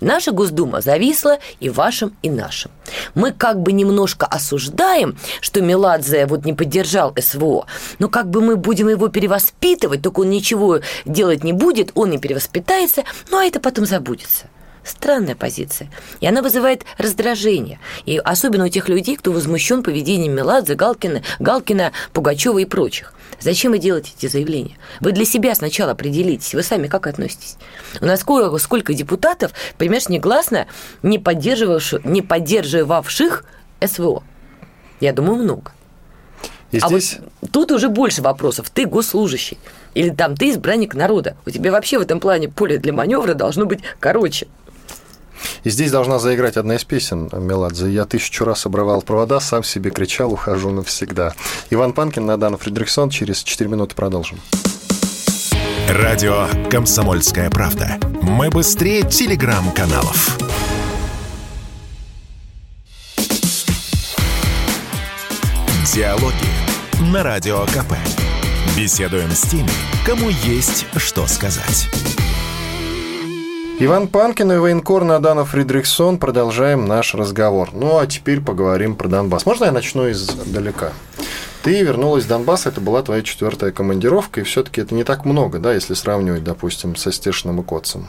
[0.00, 2.70] Наша Госдума зависла и вашим, и нашим.
[3.14, 7.66] Мы как бы немножко осуждаем, что Меладзе вот не поддержал СВО,
[7.98, 12.18] но как бы мы будем его перевоспитывать, только он ничего делать не будет, он и
[12.18, 14.46] перевоспитается, ну а это потом забудется.
[14.82, 15.90] Странная позиция.
[16.20, 17.78] И она вызывает раздражение.
[18.06, 23.12] И особенно у тех людей, кто возмущен поведением Меладзе, Галкина, Галкина, Пугачева и прочих.
[23.38, 24.76] Зачем вы делаете эти заявления?
[25.00, 26.54] Вы для себя сначала определитесь.
[26.54, 27.56] Вы сами как относитесь?
[28.00, 30.66] У нас сколько, сколько депутатов, понимаешь, негласно
[31.02, 33.44] не, поддерживавших, не поддерживавших
[33.84, 34.22] СВО?
[35.00, 35.72] Я думаю, много.
[36.70, 37.18] И а здесь...
[37.40, 38.70] вот тут уже больше вопросов.
[38.70, 39.58] Ты госслужащий.
[39.94, 41.36] Или там ты избранник народа.
[41.44, 44.46] У тебя вообще в этом плане поле для маневра должно быть короче.
[45.64, 47.90] И здесь должна заиграть одна из песен Меладзе.
[47.90, 51.34] «Я тысячу раз обрывал провода, сам себе кричал, ухожу навсегда».
[51.70, 53.10] Иван Панкин, Надана Фредериксон.
[53.10, 54.40] Через 4 минуты продолжим.
[55.88, 57.98] Радио «Комсомольская правда».
[58.22, 60.38] Мы быстрее телеграм-каналов.
[65.92, 66.34] Диалоги
[67.12, 67.94] на Радио КП.
[68.76, 69.68] Беседуем с теми,
[70.06, 71.88] кому есть что сказать.
[73.82, 76.18] Иван Панкин и военкор Надана Фридрихсон.
[76.18, 77.70] Продолжаем наш разговор.
[77.72, 79.46] Ну, а теперь поговорим про Донбасс.
[79.46, 80.92] Можно я начну издалека?
[81.62, 85.58] Ты вернулась в Донбасс, это была твоя четвертая командировка, и все-таки это не так много,
[85.58, 88.08] да, если сравнивать, допустим, со Стешиным и Котцем,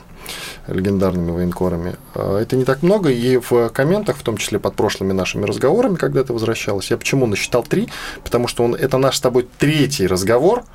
[0.67, 1.95] легендарными военкорами.
[2.15, 5.95] А, это не так много, и в комментах, в том числе под прошлыми нашими разговорами,
[5.95, 7.87] когда ты возвращалась, я почему насчитал три?
[8.25, 10.65] Потому что он, это наш с тобой третий разговор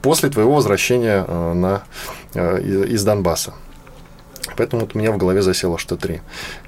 [0.00, 1.82] после твоего возвращения а, на,
[2.36, 3.52] а, из Донбасса.
[4.56, 6.20] Поэтому вот у меня в голове засело, что три.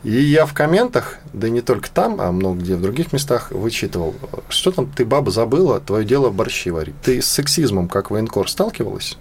[0.02, 3.50] И я в комментах, да и не только там, а много где в других местах
[3.50, 4.14] вычитывал,
[4.48, 6.94] что там ты, баба, забыла, твое дело борщи варить.
[7.02, 9.16] Ты с сексизмом, как военкор, сталкивалась?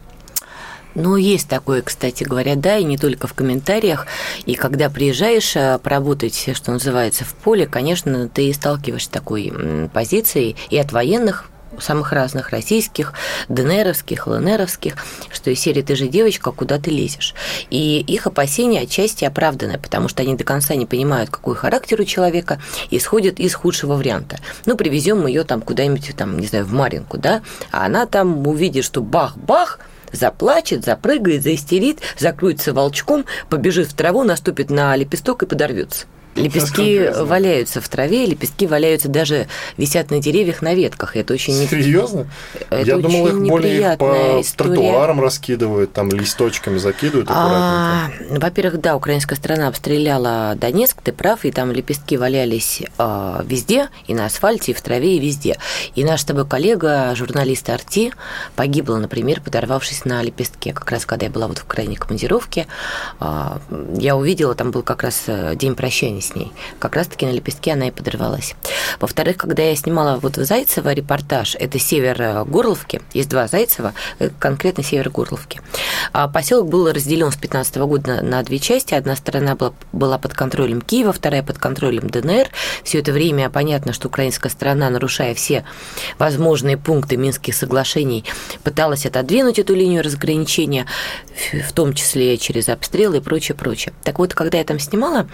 [0.93, 4.07] Ну, есть такое, кстати говоря, да, и не только в комментариях.
[4.45, 9.53] И когда приезжаешь а, поработать, что называется, в поле, конечно, ты сталкиваешься с такой
[9.93, 13.13] позицией и от военных самых разных, российских,
[13.49, 14.95] ДНРовских, ЛНРовских,
[15.31, 17.33] что из серии «Ты же девочка, куда ты лезешь?».
[17.69, 22.05] И их опасения отчасти оправданы, потому что они до конца не понимают, какой характер у
[22.05, 24.37] человека, и исходят из худшего варианта.
[24.65, 28.83] Ну, привезем ее там куда-нибудь, там, не знаю, в Маринку, да, а она там увидит,
[28.83, 29.79] что бах-бах,
[30.11, 36.05] заплачет, запрыгает, заистерит, закроется волчком, побежит в траву, наступит на лепесток и подорвется.
[36.35, 41.17] Лепестки валяются в траве, лепестки валяются даже висят на деревьях, на ветках.
[41.17, 42.27] Это очень серьезно.
[42.69, 44.75] Это Я очень думал, их более по история.
[44.75, 48.41] тротуарам раскидывают, там листочками закидывают А, аккуратненько.
[48.41, 54.13] во-первых, да, украинская страна обстреляла Донецк, ты прав, и там лепестки валялись а, везде, и
[54.13, 55.57] на асфальте, и в траве, и везде.
[55.95, 58.13] И наш с тобой коллега, журналист Арти,
[58.55, 60.71] погибла, например, подорвавшись на лепестке.
[60.73, 62.67] Как раз когда я была вот в крайней командировке,
[63.19, 63.59] а,
[63.97, 66.51] я увидела, там был как раз э, день прощания с ней.
[66.79, 68.55] Как раз-таки на лепестке она и подрывалась.
[68.99, 73.93] Во-вторых, когда я снимала вот в Зайцево репортаж, это север э, Горловки, есть два Зайцева,
[74.19, 75.61] э, конкретно север Горловки.
[76.13, 78.93] А поселок был разделен с 15 года на две части.
[78.93, 82.49] Одна сторона была, была под контролем Киева, вторая под контролем ДНР.
[82.83, 85.63] Все это время понятно, что украинская сторона, нарушая все
[86.19, 88.25] возможные пункты Минских соглашений,
[88.63, 90.85] пыталась отодвинуть эту линию разграничения,
[91.67, 93.93] в том числе через обстрелы и прочее, прочее.
[94.03, 95.27] Так вот, когда я там снимала,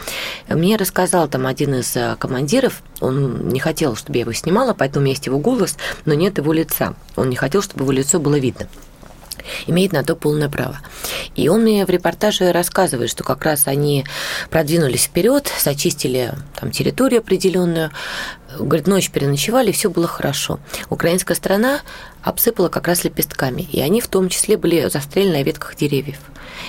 [0.48, 5.06] мне рассказал там один из э, командиров, он не хотел, чтобы я его снимала, поэтому
[5.08, 6.96] есть его голос, но нет его лица.
[7.16, 8.68] Он не хотел, чтобы его лицо было видно
[9.66, 10.80] имеет на то полное право.
[11.36, 14.06] И он мне в репортаже рассказывает, что как раз они
[14.50, 17.92] продвинулись вперед, зачистили там территорию определенную,
[18.58, 20.60] говорит, ночь переночевали, все было хорошо.
[20.90, 21.82] Украинская страна
[22.24, 26.20] обсыпала как раз лепестками, и они в том числе были застрелены на ветках деревьев.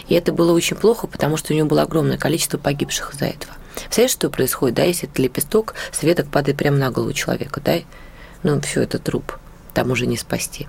[0.08, 3.54] И это было очень плохо, потому что у него было огромное количество погибших из-за этого.
[3.84, 7.78] Представляешь, что происходит, да, если этот лепесток с веток падает прямо на голову человека, да?
[8.42, 9.38] Ну, все это труп
[9.78, 10.66] там уже не спасти.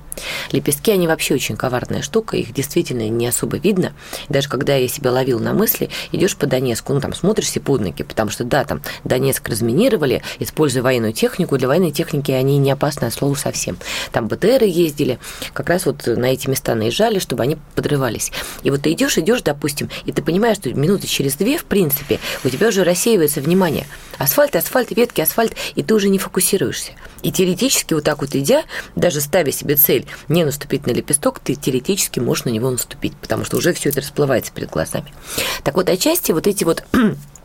[0.52, 3.94] Лепестки, они вообще очень коварная штука, их действительно не особо видно.
[4.30, 8.04] Даже когда я себя ловил на мысли, идешь по Донецку, ну там смотришься под ноги,
[8.04, 13.06] потому что да, там Донецк разминировали, используя военную технику, для военной техники они не опасны
[13.06, 13.80] от слова совсем.
[14.12, 15.18] Там БТРы ездили,
[15.54, 18.32] как раз вот на эти места наезжали, чтобы они подрывались.
[18.62, 22.20] И вот ты идешь, идешь, допустим, и ты понимаешь, что минуты через две, в принципе,
[22.44, 23.88] у тебя уже рассеивается внимание.
[24.20, 26.92] Асфальт, асфальт, ветки, асфальт, и ты уже не фокусируешься.
[27.24, 28.64] И теоретически вот так вот идя,
[28.96, 33.46] даже ставя себе цель не наступить на лепесток, ты теоретически можешь на него наступить, потому
[33.46, 35.14] что уже все это расплывается перед глазами.
[35.64, 36.84] Так вот, отчасти вот эти вот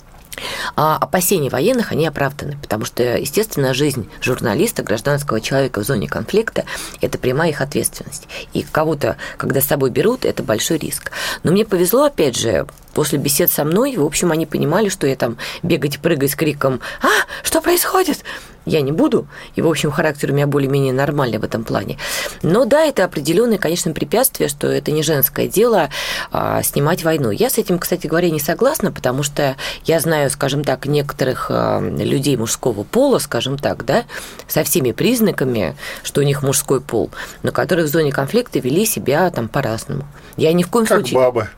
[0.76, 6.64] а опасения военных, они оправданы, потому что, естественно, жизнь журналиста, гражданского человека в зоне конфликта–
[7.00, 8.28] это прямая их ответственность.
[8.52, 11.10] И кого-то, когда с собой берут, это большой риск.
[11.42, 15.16] Но мне повезло, опять же, после бесед со мной, в общем, они понимали, что я
[15.16, 17.08] там бегать прыгать с криком «А,
[17.42, 18.24] что происходит?»
[18.66, 21.98] Я не буду, и, в общем, характер у меня более-менее нормальный в этом плане.
[22.42, 25.90] Но да, это определенное, конечно, препятствие, что это не женское дело
[26.30, 27.30] а, снимать войну.
[27.30, 31.80] Я с этим, кстати говоря, не согласна, потому что я знаю, скажем так, некоторых а,
[31.80, 34.04] людей мужского пола, скажем так, да,
[34.48, 37.10] со всеми признаками, что у них мужской пол,
[37.42, 40.04] но которые в зоне конфликта вели себя там по-разному.
[40.36, 41.16] Я ни в коем как случае...
[41.16, 41.48] бабы.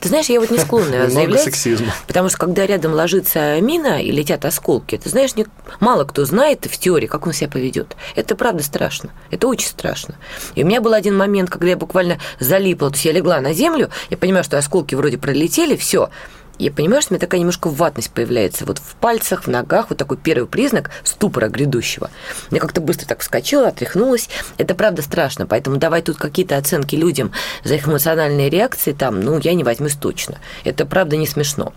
[0.00, 1.92] Ты знаешь, я вот не склонна заявлять, сексизма.
[2.06, 5.46] потому что когда рядом ложится мина и летят осколки, ты знаешь, не,
[5.80, 7.96] мало кто знает в теории, как он себя поведет.
[8.14, 10.16] Это правда страшно, это очень страшно.
[10.54, 13.52] И у меня был один момент, когда я буквально залипла, то есть я легла на
[13.52, 16.10] землю, я понимаю, что осколки вроде пролетели, все,
[16.58, 19.98] я понимаю, что у меня такая немножко ватность появляется вот в пальцах, в ногах, вот
[19.98, 22.10] такой первый признак ступора грядущего.
[22.50, 24.28] Я как-то быстро так вскочила, отряхнулась.
[24.56, 27.32] Это правда страшно, поэтому давай тут какие-то оценки людям
[27.64, 30.38] за их эмоциональные реакции там, ну, я не возьмусь точно.
[30.64, 31.72] Это правда не смешно.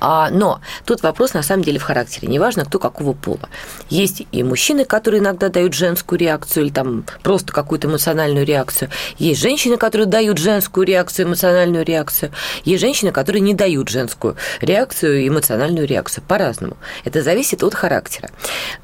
[0.00, 2.28] А, но тут вопрос на самом деле в характере.
[2.28, 3.48] Неважно, кто какого пола.
[3.88, 8.90] Есть и мужчины, которые иногда дают женскую реакцию или там просто какую-то эмоциональную реакцию.
[9.18, 12.32] Есть женщины, которые дают женскую реакцию, эмоциональную реакцию.
[12.64, 16.24] Есть женщины, которые не дают женскую реакцию эмоциональную реакцию.
[16.26, 16.76] По-разному.
[17.04, 18.30] Это зависит от характера.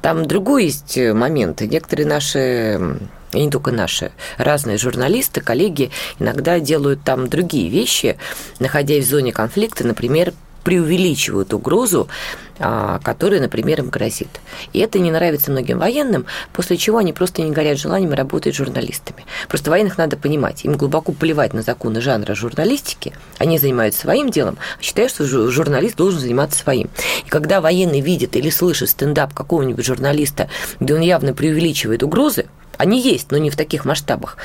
[0.01, 1.61] Там другой есть момент.
[1.61, 2.99] Некоторые наши
[3.33, 8.17] и не только наши, разные журналисты, коллеги иногда делают там другие вещи,
[8.59, 10.33] находясь в зоне конфликта, например,
[10.65, 12.09] преувеличивают угрозу,
[12.57, 14.41] а, которая, например, им грозит.
[14.73, 19.25] И это не нравится многим военным, после чего они просто не горят желанием работать журналистами.
[19.47, 24.57] Просто военных надо понимать, им глубоко плевать на законы жанра журналистики, они занимаются своим делом,
[24.79, 26.89] а считают, что журналист должен заниматься своим.
[27.25, 30.49] И когда военный видит или слышит стендап какого-нибудь журналиста,
[30.79, 34.37] где он явно преувеличивает угрозы, они есть, но не в таких масштабах.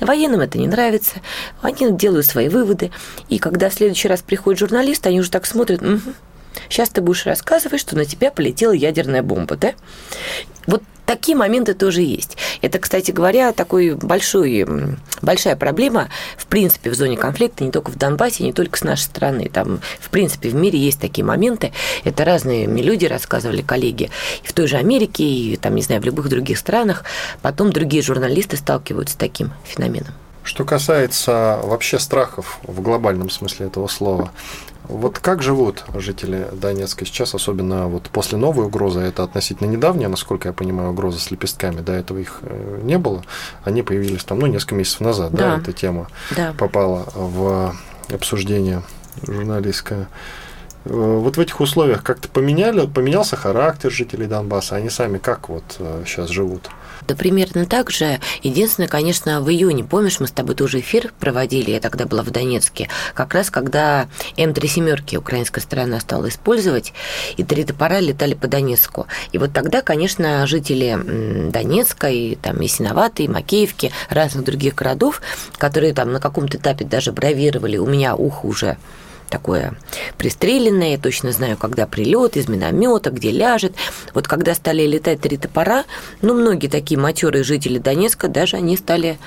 [0.00, 1.20] Военным это не нравится,
[1.60, 2.90] они делают свои выводы,
[3.28, 6.00] и когда в следующий раз приходит журналист, они уже так смотрят, угу,
[6.68, 9.74] сейчас ты будешь рассказывать, что на тебя полетела ядерная бомба, да?
[10.66, 12.36] Вот такие моменты тоже есть.
[12.62, 14.66] Это, кстати говоря, такой большой,
[15.20, 19.02] большая проблема, в принципе, в зоне конфликта, не только в Донбассе, не только с нашей
[19.02, 19.50] стороны.
[19.52, 21.72] Там, в принципе, в мире есть такие моменты.
[22.04, 24.10] Это разные люди рассказывали, коллеги,
[24.44, 27.04] и в той же Америке, и, там, не знаю, в любых других странах.
[27.42, 30.14] Потом другие журналисты сталкиваются с таким феноменом.
[30.44, 34.32] Что касается вообще страхов в глобальном смысле этого слова,
[34.88, 40.48] вот как живут жители Донецка сейчас, особенно вот после новой угрозы, это относительно недавняя, насколько
[40.48, 43.22] я понимаю, угроза с лепестками, до этого их э, не было,
[43.64, 46.54] они появились там, ну, несколько месяцев назад, да, да эта тема да.
[46.58, 47.74] попала в
[48.12, 48.82] обсуждение
[49.22, 50.08] журналистское.
[50.84, 55.64] Э, вот в этих условиях как-то поменяли, поменялся характер жителей Донбасса, они сами как вот
[56.04, 56.68] сейчас э, живут?
[57.08, 58.20] Да примерно так же.
[58.42, 62.30] Единственное, конечно, в июне, помнишь, мы с тобой тоже эфир проводили, я тогда была в
[62.30, 66.92] Донецке, как раз когда М3 семерки украинская сторона стала использовать,
[67.36, 69.06] и три топора летали по Донецку.
[69.32, 75.22] И вот тогда, конечно, жители Донецка и там и Синоваты, и Макеевки, разных других городов,
[75.58, 78.76] которые там на каком-то этапе даже бравировали, у меня ухо уже
[79.32, 79.74] такое
[80.18, 83.74] пристреленное, я точно знаю, когда прилет из миномета, где ляжет.
[84.14, 85.84] Вот когда стали летать три топора,
[86.20, 89.18] ну, многие такие матерые жители Донецка, даже они стали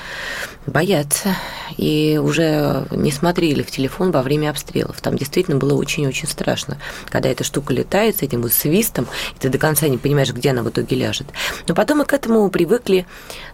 [0.67, 1.35] бояться
[1.77, 5.01] и уже не смотрели в телефон во время обстрелов.
[5.01, 6.77] Там действительно было очень-очень страшно,
[7.09, 10.51] когда эта штука летает с этим вот свистом, и ты до конца не понимаешь, где
[10.51, 11.27] она в итоге ляжет.
[11.67, 13.05] Но потом мы к этому привыкли.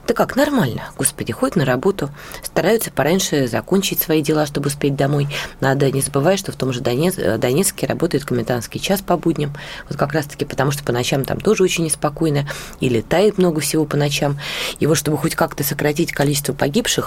[0.08, 0.90] Да как, нормально.
[0.98, 2.10] Господи, ходят на работу,
[2.44, 5.28] стараются пораньше закончить свои дела, чтобы успеть домой.
[5.60, 9.56] Надо не забывать, что в том же Донец, Донецке работает комендантский час по будням.
[9.90, 12.48] Вот как раз-таки потому, что по ночам там тоже очень неспокойно,
[12.80, 14.40] и летает много всего по ночам.
[14.80, 17.01] И вот чтобы хоть как-то сократить количество погибших,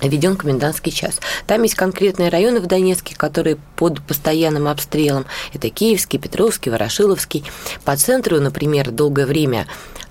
[0.00, 1.20] введен комендантский час.
[1.46, 5.26] Там есть конкретные районы в Донецке, которые под постоянным обстрелом.
[5.52, 7.44] Это Киевский, Петровский, Ворошиловский.
[7.84, 9.66] По центру, например, долгое время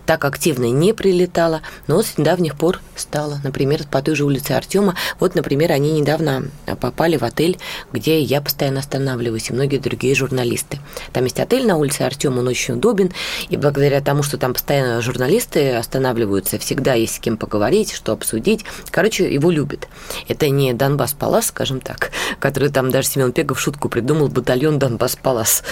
[0.06, 3.39] так активно не прилетала, но с недавних пор стало.
[3.44, 4.96] Например, по той же улице Артема.
[5.20, 6.46] Вот, например, они недавно
[6.80, 7.58] попали в отель,
[7.91, 10.80] где я постоянно останавливаюсь, и многие другие журналисты.
[11.13, 13.12] Там есть отель на улице Артема, он очень удобен,
[13.50, 18.65] и благодаря тому, что там постоянно журналисты останавливаются, всегда есть с кем поговорить, что обсудить.
[18.91, 19.88] Короче, его любят.
[20.28, 25.15] Это не Донбасс Палас, скажем так, который там даже Семен Пегов шутку придумал, батальон Донбасс
[25.15, 25.63] Палас.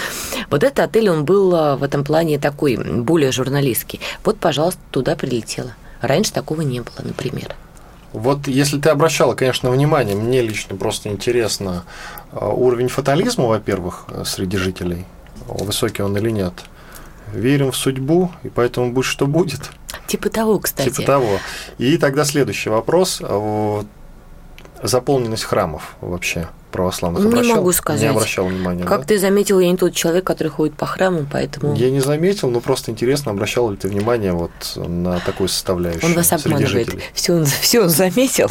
[0.50, 4.00] Вот этот отель, он был а, в этом плане такой, более журналистский.
[4.24, 5.74] Вот, пожалуйста, туда прилетела.
[6.00, 7.54] Раньше такого не было, например.
[8.12, 11.84] Вот если ты обращала, конечно, внимание, мне лично просто интересно,
[12.30, 15.04] а, уровень фатализма, во-первых, среди жителей,
[15.46, 16.54] высокий он или нет.
[17.32, 19.70] Верим в судьбу, и поэтому будет, что будет.
[20.06, 20.90] Типа того, кстати.
[20.90, 21.38] Типа того.
[21.78, 23.20] И тогда следующий вопрос.
[24.82, 27.44] Заполненность храмов вообще православных обращал?
[27.44, 28.02] Не могу сказать.
[28.02, 29.06] Не обращал внимания, Как да?
[29.06, 31.74] ты заметил, я не тот человек, который ходит по храму, поэтому...
[31.76, 36.14] Я не заметил, но просто интересно, обращал ли ты внимание вот на такую составляющую Он
[36.14, 36.88] вас обманывает.
[37.14, 38.50] Все он, все он заметил.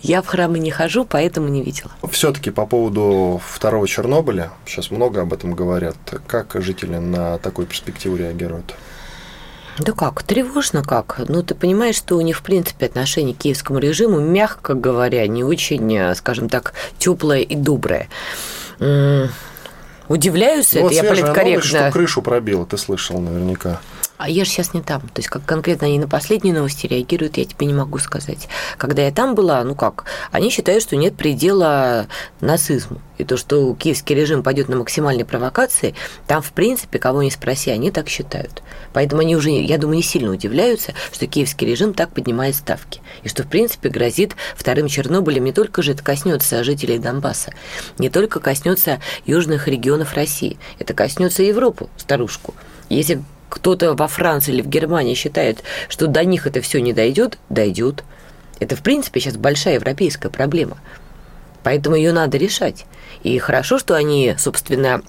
[0.00, 1.90] Я в храмы не хожу, поэтому не видела.
[2.10, 5.96] все таки по поводу второго Чернобыля, сейчас много об этом говорят.
[6.28, 8.74] Как жители на такую перспективу реагируют?
[9.78, 11.20] Да как, тревожно как.
[11.28, 15.42] Ну, ты понимаешь, что у них, в принципе, отношение к киевскому режиму, мягко говоря, не
[15.42, 18.08] очень, э, скажем так, теплое и доброе.
[20.08, 21.50] Удивляюсь, ну, это вот я политкорректно.
[21.50, 23.80] Новость, что крышу пробило, ты слышал наверняка.
[24.16, 25.00] А я же сейчас не там.
[25.00, 28.48] То есть, как конкретно они на последние новости реагируют, я тебе не могу сказать.
[28.78, 32.06] Когда я там была, ну как, они считают, что нет предела
[32.40, 33.00] нацизму.
[33.18, 35.96] И то, что киевский режим пойдет на максимальные провокации,
[36.28, 38.62] там, в принципе, кого не спроси, они так считают.
[38.92, 43.00] Поэтому они уже, я думаю, не сильно удивляются, что киевский режим так поднимает ставки.
[43.24, 47.52] И что, в принципе, грозит вторым Чернобылем не только же это коснется жителей Донбасса,
[47.98, 52.54] не только коснется южных регионов России, это коснется Европу, старушку.
[52.88, 53.22] Если
[53.54, 58.02] кто-то во Франции или в Германии считает, что до них это все не дойдет, дойдет.
[58.58, 60.78] Это, в принципе, сейчас большая европейская проблема.
[61.62, 62.84] Поэтому ее надо решать.
[63.22, 65.02] И хорошо, что они, собственно,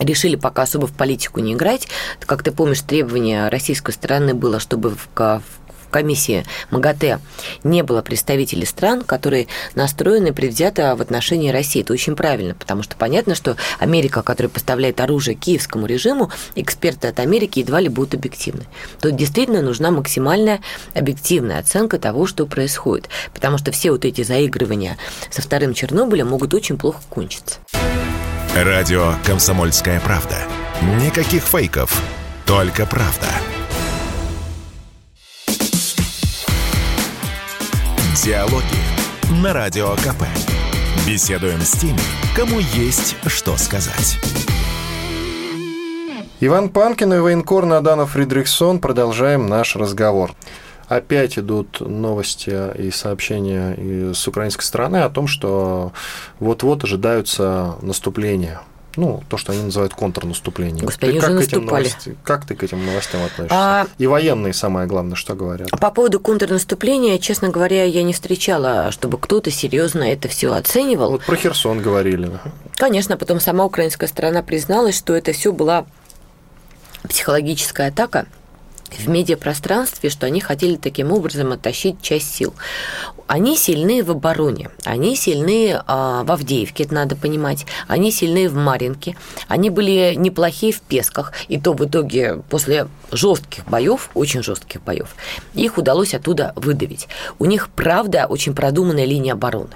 [0.00, 1.86] решили пока особо в политику не играть.
[2.26, 5.08] Как ты помнишь, требование российской стороны было, чтобы в,
[5.94, 7.20] комиссии МАГАТЭ
[7.62, 11.82] не было представителей стран, которые настроены предвзято в отношении России.
[11.82, 17.20] Это очень правильно, потому что понятно, что Америка, которая поставляет оружие киевскому режиму, эксперты от
[17.20, 18.64] Америки едва ли будут объективны.
[19.00, 20.60] Тут действительно нужна максимальная
[20.94, 24.96] объективная оценка того, что происходит, потому что все вот эти заигрывания
[25.30, 27.58] со вторым Чернобылем могут очень плохо кончиться.
[28.56, 30.38] Радио «Комсомольская правда».
[31.00, 32.02] Никаких фейков,
[32.46, 33.28] только правда.
[38.22, 40.22] Диалоги на Радио КП.
[41.04, 41.98] Беседуем с теми,
[42.36, 44.20] кому есть что сказать.
[46.38, 48.78] Иван Панкин и военкор Наданов Фридрихсон.
[48.78, 50.30] Продолжаем наш разговор.
[50.86, 55.92] опять идут новости и сообщения с украинской стороны о том, что
[56.38, 58.60] вот-вот ожидаются наступления
[58.96, 60.86] ну, то, что они называют контрнаступлением.
[60.86, 63.56] Господи, ты как, к этим новости, как ты к этим новостям относишься?
[63.56, 63.86] А...
[63.98, 65.70] И военные, самое главное, что говорят.
[65.70, 71.10] По поводу контрнаступления, честно говоря, я не встречала, чтобы кто-то серьезно это все оценивал.
[71.10, 72.30] Вот про Херсон говорили.
[72.76, 75.86] Конечно, потом сама украинская сторона призналась, что это все была
[77.08, 78.26] психологическая атака
[78.98, 82.54] в медиапространстве, что они хотели таким образом оттащить часть сил.
[83.26, 88.54] Они сильны в обороне, они сильны а, в Авдеевке, это надо понимать, они сильны в
[88.54, 89.16] Маринке,
[89.48, 95.14] они были неплохие в Песках, и то в итоге после жестких боев, очень жестких боев,
[95.54, 97.08] их удалось оттуда выдавить.
[97.38, 99.74] У них, правда, очень продуманная линия обороны.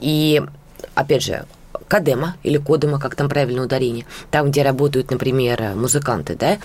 [0.00, 0.42] И,
[0.94, 1.46] опять же,
[1.88, 6.58] Кадема или Кодема, как там правильно ударение, там, где работают, например, музыканты, да,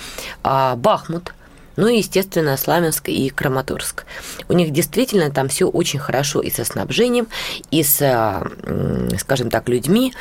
[0.43, 1.33] а Бахмут,
[1.75, 4.05] ну и, естественно, Славянск и Краматорск.
[4.49, 7.27] У них действительно там все очень хорошо и со снабжением,
[7.71, 7.97] и с,
[9.19, 10.13] скажем так, людьми,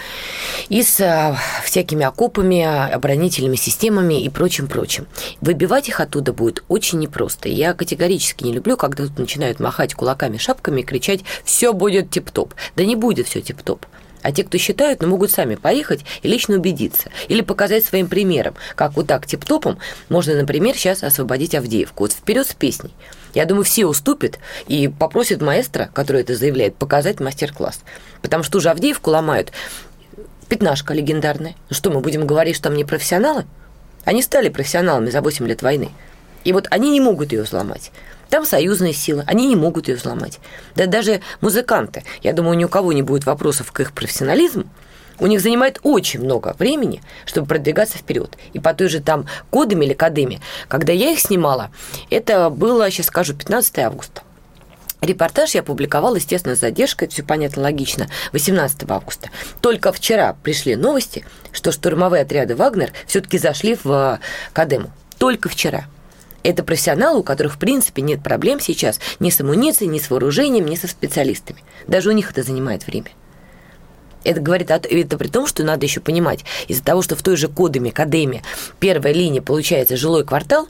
[0.69, 5.07] и с всякими окопами, оборонительными системами и прочим-прочим.
[5.41, 7.49] Выбивать их оттуда будет очень непросто.
[7.49, 12.55] Я категорически не люблю, когда тут начинают махать кулаками, шапками и кричать «все будет тип-топ».
[12.77, 13.87] Да не будет все тип-топ.
[14.23, 17.11] А те, кто считают, ну, могут сами поехать и лично убедиться.
[17.29, 22.05] Или показать своим примером, как вот так тип-топом можно, например, сейчас освободить Авдеевку.
[22.05, 22.95] Вот вперед с песней.
[23.35, 27.81] Я думаю, все уступят и попросят маэстро, который это заявляет, показать мастер-класс.
[28.23, 29.53] Потому что уже Авдеевку ломают.
[30.49, 31.55] Пятнашка легендарная.
[31.69, 33.45] Ну что, мы будем говорить, что там не профессионалы?
[34.05, 35.91] Они стали профессионалами за 8 лет войны.
[36.43, 37.93] И вот они не могут ее взломать.
[38.31, 40.39] Там союзные силы, они не могут ее взломать.
[40.77, 44.65] Да даже музыканты, я думаю, ни у кого не будет вопросов к их профессионализму,
[45.19, 48.39] у них занимает очень много времени, чтобы продвигаться вперед.
[48.53, 51.71] И по той же там кодами или кодами, когда я их снимала,
[52.09, 54.23] это было, сейчас скажу, 15 августа.
[55.03, 59.31] Репортаж я публиковала, естественно, с задержкой, все понятно, логично, 18 августа.
[59.61, 64.21] Только вчера пришли новости, что штурмовые отряды «Вагнер» все-таки зашли в
[64.53, 64.91] Кадему.
[65.19, 65.87] Только вчера.
[66.43, 70.67] Это профессионалы, у которых, в принципе, нет проблем сейчас ни с амуницией, ни с вооружением,
[70.67, 71.63] ни со специалистами.
[71.87, 73.11] Даже у них это занимает время.
[74.25, 77.49] Это говорит это при том, что надо еще понимать, из-за того, что в той же
[77.49, 78.43] Кодеме, Кадеме,
[78.79, 80.69] первая линия получается жилой квартал,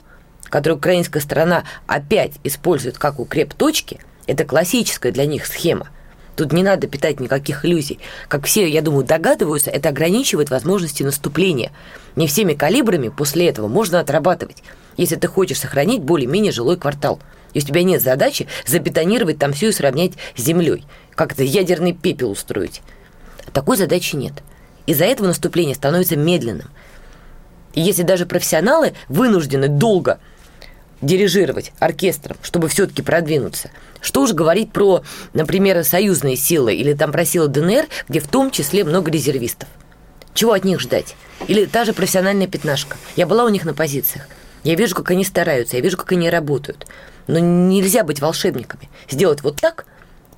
[0.49, 5.89] который украинская сторона опять использует как укреп точки, это классическая для них схема.
[6.41, 7.99] Тут не надо питать никаких иллюзий.
[8.27, 11.71] Как все, я думаю, догадываются, это ограничивает возможности наступления.
[12.15, 14.63] Не всеми калибрами после этого можно отрабатывать
[14.97, 17.19] если ты хочешь сохранить более-менее жилой квартал.
[17.53, 20.83] Если у тебя нет задачи забетонировать там все и сравнять с землей,
[21.15, 22.81] как-то ядерный пепел устроить.
[23.53, 24.33] Такой задачи нет.
[24.85, 26.69] Из-за этого наступление становится медленным.
[27.73, 30.19] И если даже профессионалы вынуждены долго
[31.01, 33.71] дирижировать оркестром, чтобы все-таки продвинуться.
[33.99, 38.51] Что уж говорить про, например, союзные силы или там про силы ДНР, где в том
[38.51, 39.69] числе много резервистов.
[40.33, 41.15] Чего от них ждать?
[41.47, 42.97] Или та же профессиональная пятнашка.
[43.15, 44.27] Я была у них на позициях.
[44.63, 46.87] Я вижу, как они стараются, я вижу, как они работают.
[47.27, 48.89] Но нельзя быть волшебниками.
[49.09, 49.85] Сделать вот так,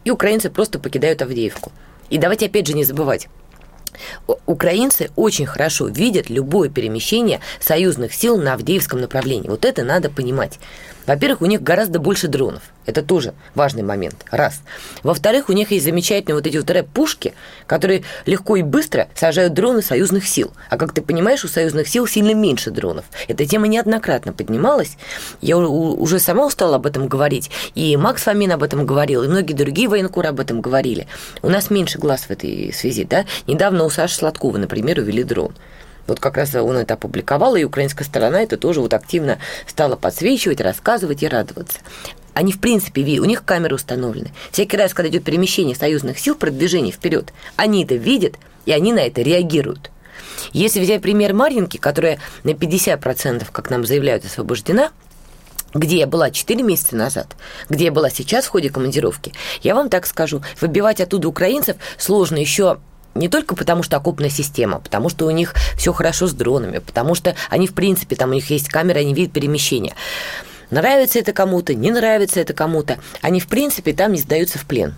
[0.06, 1.72] и украинцы просто покидают Авдеевку.
[2.10, 3.28] И давайте опять же не забывать.
[4.46, 9.50] Украинцы очень хорошо видят любое перемещение союзных сил на Авдеевском направлении.
[9.50, 10.60] Вот это надо понимать.
[11.06, 12.64] Во-первых, у них гораздо больше дронов.
[12.86, 14.26] Это тоже важный момент.
[14.32, 14.62] Раз.
[15.04, 17.34] Во-вторых, у них есть замечательные вот эти вот рэп-пушки,
[17.66, 20.52] которые легко и быстро сажают дроны союзных сил.
[20.70, 23.06] А как ты понимаешь, у союзных сил сильно меньше дронов.
[23.28, 24.98] Эта тема неоднократно поднималась.
[25.42, 27.52] Я уже сама устала об этом говорить.
[27.76, 31.08] И Макс Фомин об этом говорил, и многие другие военкоры об этом говорили.
[31.42, 33.04] У нас меньше глаз в этой связи.
[33.04, 33.26] Да?
[33.48, 35.54] Недавно у Саши Сладкова, например, увели дрон.
[36.08, 40.62] Вот как раз он это опубликовал, и украинская сторона это тоже вот активно стала подсвечивать,
[40.62, 41.80] рассказывать и радоваться.
[42.34, 44.32] Они, в принципе, у них камеры установлены.
[44.52, 48.36] Всякий раз, когда идет перемещение союзных сил, продвижение вперед, они это видят,
[48.66, 49.92] и они на это реагируют.
[50.52, 54.92] Если взять пример Марьинки, которая на 50%, как нам заявляют, освобождена,
[55.74, 57.36] где я была 4 месяца назад,
[57.70, 62.38] где я была сейчас в ходе командировки, я вам так скажу, выбивать оттуда украинцев сложно
[62.38, 62.80] еще
[63.16, 67.16] не только потому, что окопная система, потому что у них все хорошо с дронами, потому
[67.16, 69.94] что они, в принципе, там у них есть камеры, они видят перемещения.
[70.70, 74.96] Нравится это кому-то, не нравится это кому-то, они, в принципе, там не сдаются в плен.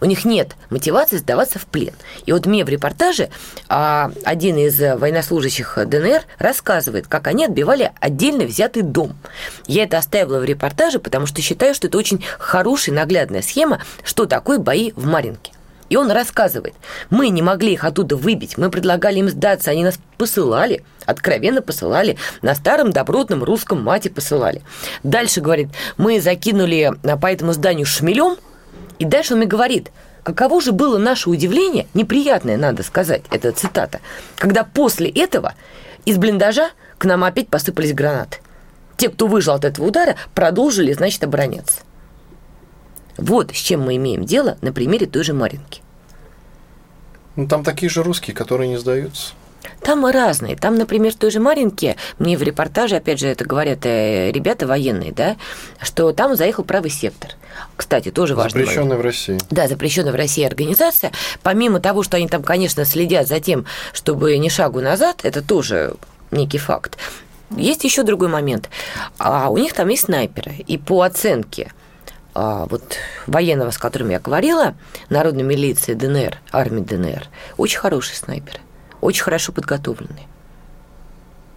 [0.00, 1.92] У них нет мотивации сдаваться в плен.
[2.24, 3.30] И вот мне в репортаже
[3.68, 9.18] а, один из военнослужащих ДНР рассказывает, как они отбивали отдельно взятый дом.
[9.66, 14.26] Я это оставила в репортаже, потому что считаю, что это очень хорошая наглядная схема, что
[14.26, 15.52] такое бои в Маринке.
[15.88, 16.74] И он рассказывает,
[17.08, 22.18] мы не могли их оттуда выбить, мы предлагали им сдаться, они нас посылали, откровенно посылали,
[22.42, 24.62] на старом добротном русском мате посылали.
[25.02, 28.36] Дальше, говорит, мы закинули по этому зданию шмелем,
[28.98, 29.90] и дальше он мне говорит,
[30.24, 34.00] каково же было наше удивление, неприятное, надо сказать, это цитата,
[34.36, 35.54] когда после этого
[36.04, 38.38] из блиндажа к нам опять посыпались гранаты.
[38.98, 41.80] Те, кто выжил от этого удара, продолжили, значит, обороняться.
[43.18, 45.82] Вот с чем мы имеем дело на примере той же Маринки.
[47.36, 49.32] Ну, там такие же русские, которые не сдаются.
[49.82, 50.56] Там разные.
[50.56, 54.66] Там, например, в той же Маринке, мне в репортаже, опять же, это говорят э, ребята
[54.66, 55.36] военные, да,
[55.80, 57.30] что там заехал правый сектор.
[57.76, 58.60] Кстати, тоже важно.
[58.60, 59.38] Запрещенная в России.
[59.50, 61.12] Да, запрещенная в России организация.
[61.42, 65.94] Помимо того, что они там, конечно, следят за тем, чтобы ни шагу назад, это тоже
[66.30, 66.98] некий факт.
[67.56, 68.68] Есть еще другой момент.
[69.18, 70.54] А у них там есть снайперы.
[70.66, 71.72] И по оценке
[72.68, 74.74] вот военного, с которым я говорила,
[75.08, 78.60] народной милиции ДНР, армии ДНР, очень хорошие снайперы,
[79.00, 80.26] очень хорошо подготовленные.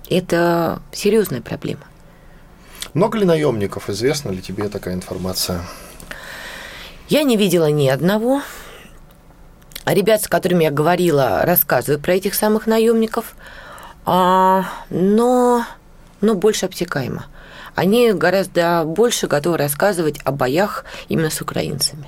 [0.09, 1.81] Это серьезная проблема.
[2.93, 3.89] Много ли наемников?
[3.89, 5.61] Известна ли тебе такая информация?
[7.07, 8.41] Я не видела ни одного.
[9.85, 13.35] Ребят, с которыми я говорила, рассказывают про этих самых наемников,
[14.05, 15.65] а, но
[16.21, 17.25] но больше обтекаемо.
[17.75, 22.05] Они гораздо больше готовы рассказывать о боях именно с украинцами.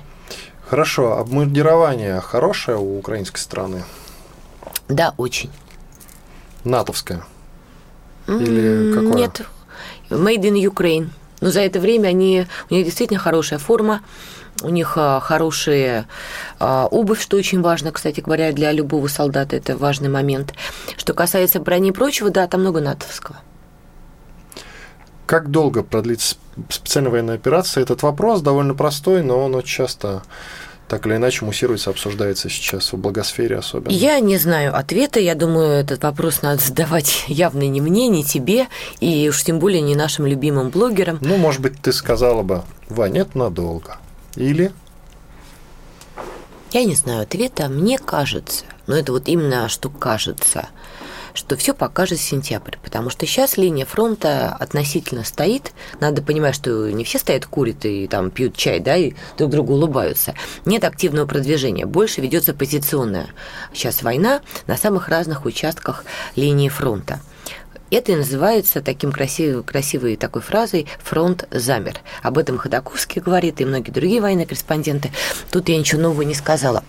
[0.68, 1.18] Хорошо.
[1.18, 3.84] Обмундирование хорошее у украинской страны?
[4.88, 5.50] Да, очень.
[6.64, 7.22] НАТОвское?
[8.26, 9.14] Или какое?
[9.14, 9.42] Нет,
[10.10, 11.10] made in Ukraine.
[11.40, 14.00] Но за это время они, у них действительно хорошая форма,
[14.62, 16.06] у них а, хорошая
[16.58, 20.54] а, обувь, что очень важно, кстати говоря, для любого солдата, это важный момент.
[20.96, 23.36] Что касается брони и прочего, да, там много натовского.
[25.26, 26.36] Как долго продлится
[26.68, 27.82] специальная военная операция?
[27.82, 30.22] Этот вопрос довольно простой, но он очень часто
[30.88, 33.90] так или иначе муссируется, обсуждается сейчас в благосфере особенно?
[33.90, 35.18] Я не знаю ответа.
[35.18, 38.68] Я думаю, этот вопрос надо задавать явно не мне, не тебе,
[39.00, 41.18] и уж тем более не нашим любимым блогерам.
[41.22, 43.96] Ну, может быть, ты сказала бы, Ваня, это надолго.
[44.36, 44.72] Или?
[46.72, 47.68] Я не знаю ответа.
[47.68, 50.68] Мне кажется, но это вот именно что кажется–
[51.34, 55.72] что все покажет сентябрь, потому что сейчас линия фронта относительно стоит.
[56.00, 59.74] Надо понимать, что не все стоят, курят и там пьют чай, да, и друг другу
[59.74, 60.34] улыбаются.
[60.64, 63.28] Нет активного продвижения, больше ведется позиционная
[63.74, 66.04] сейчас война на самых разных участках
[66.36, 67.20] линии фронта.
[67.90, 72.00] Это и называется таким красивой, красивой такой фразой «фронт замер».
[72.22, 75.12] Об этом Ходаковский говорит и многие другие военные корреспонденты.
[75.50, 76.82] Тут я ничего нового не сказала.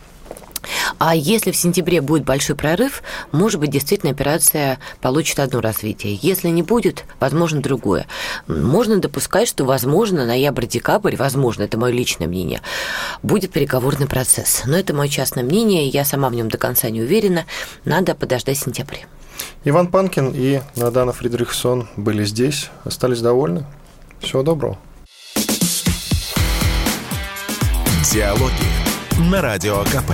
[0.98, 6.18] А если в сентябре будет большой прорыв, может быть, действительно операция получит одно развитие.
[6.22, 8.08] Если не будет, возможно, другое.
[8.48, 12.62] Можно допускать, что, возможно, ноябрь-декабрь, возможно, это мое личное мнение,
[13.24, 14.64] будет переговорный процесс.
[14.66, 17.46] Но это мое частное мнение, я сама в нем до конца не уверена.
[17.84, 19.02] Надо подождать сентября.
[19.64, 23.66] Иван Панкин и Надана Фридрихсон были здесь, остались довольны.
[24.20, 24.78] Всего доброго.
[28.12, 30.14] Диалоги на Радио КП.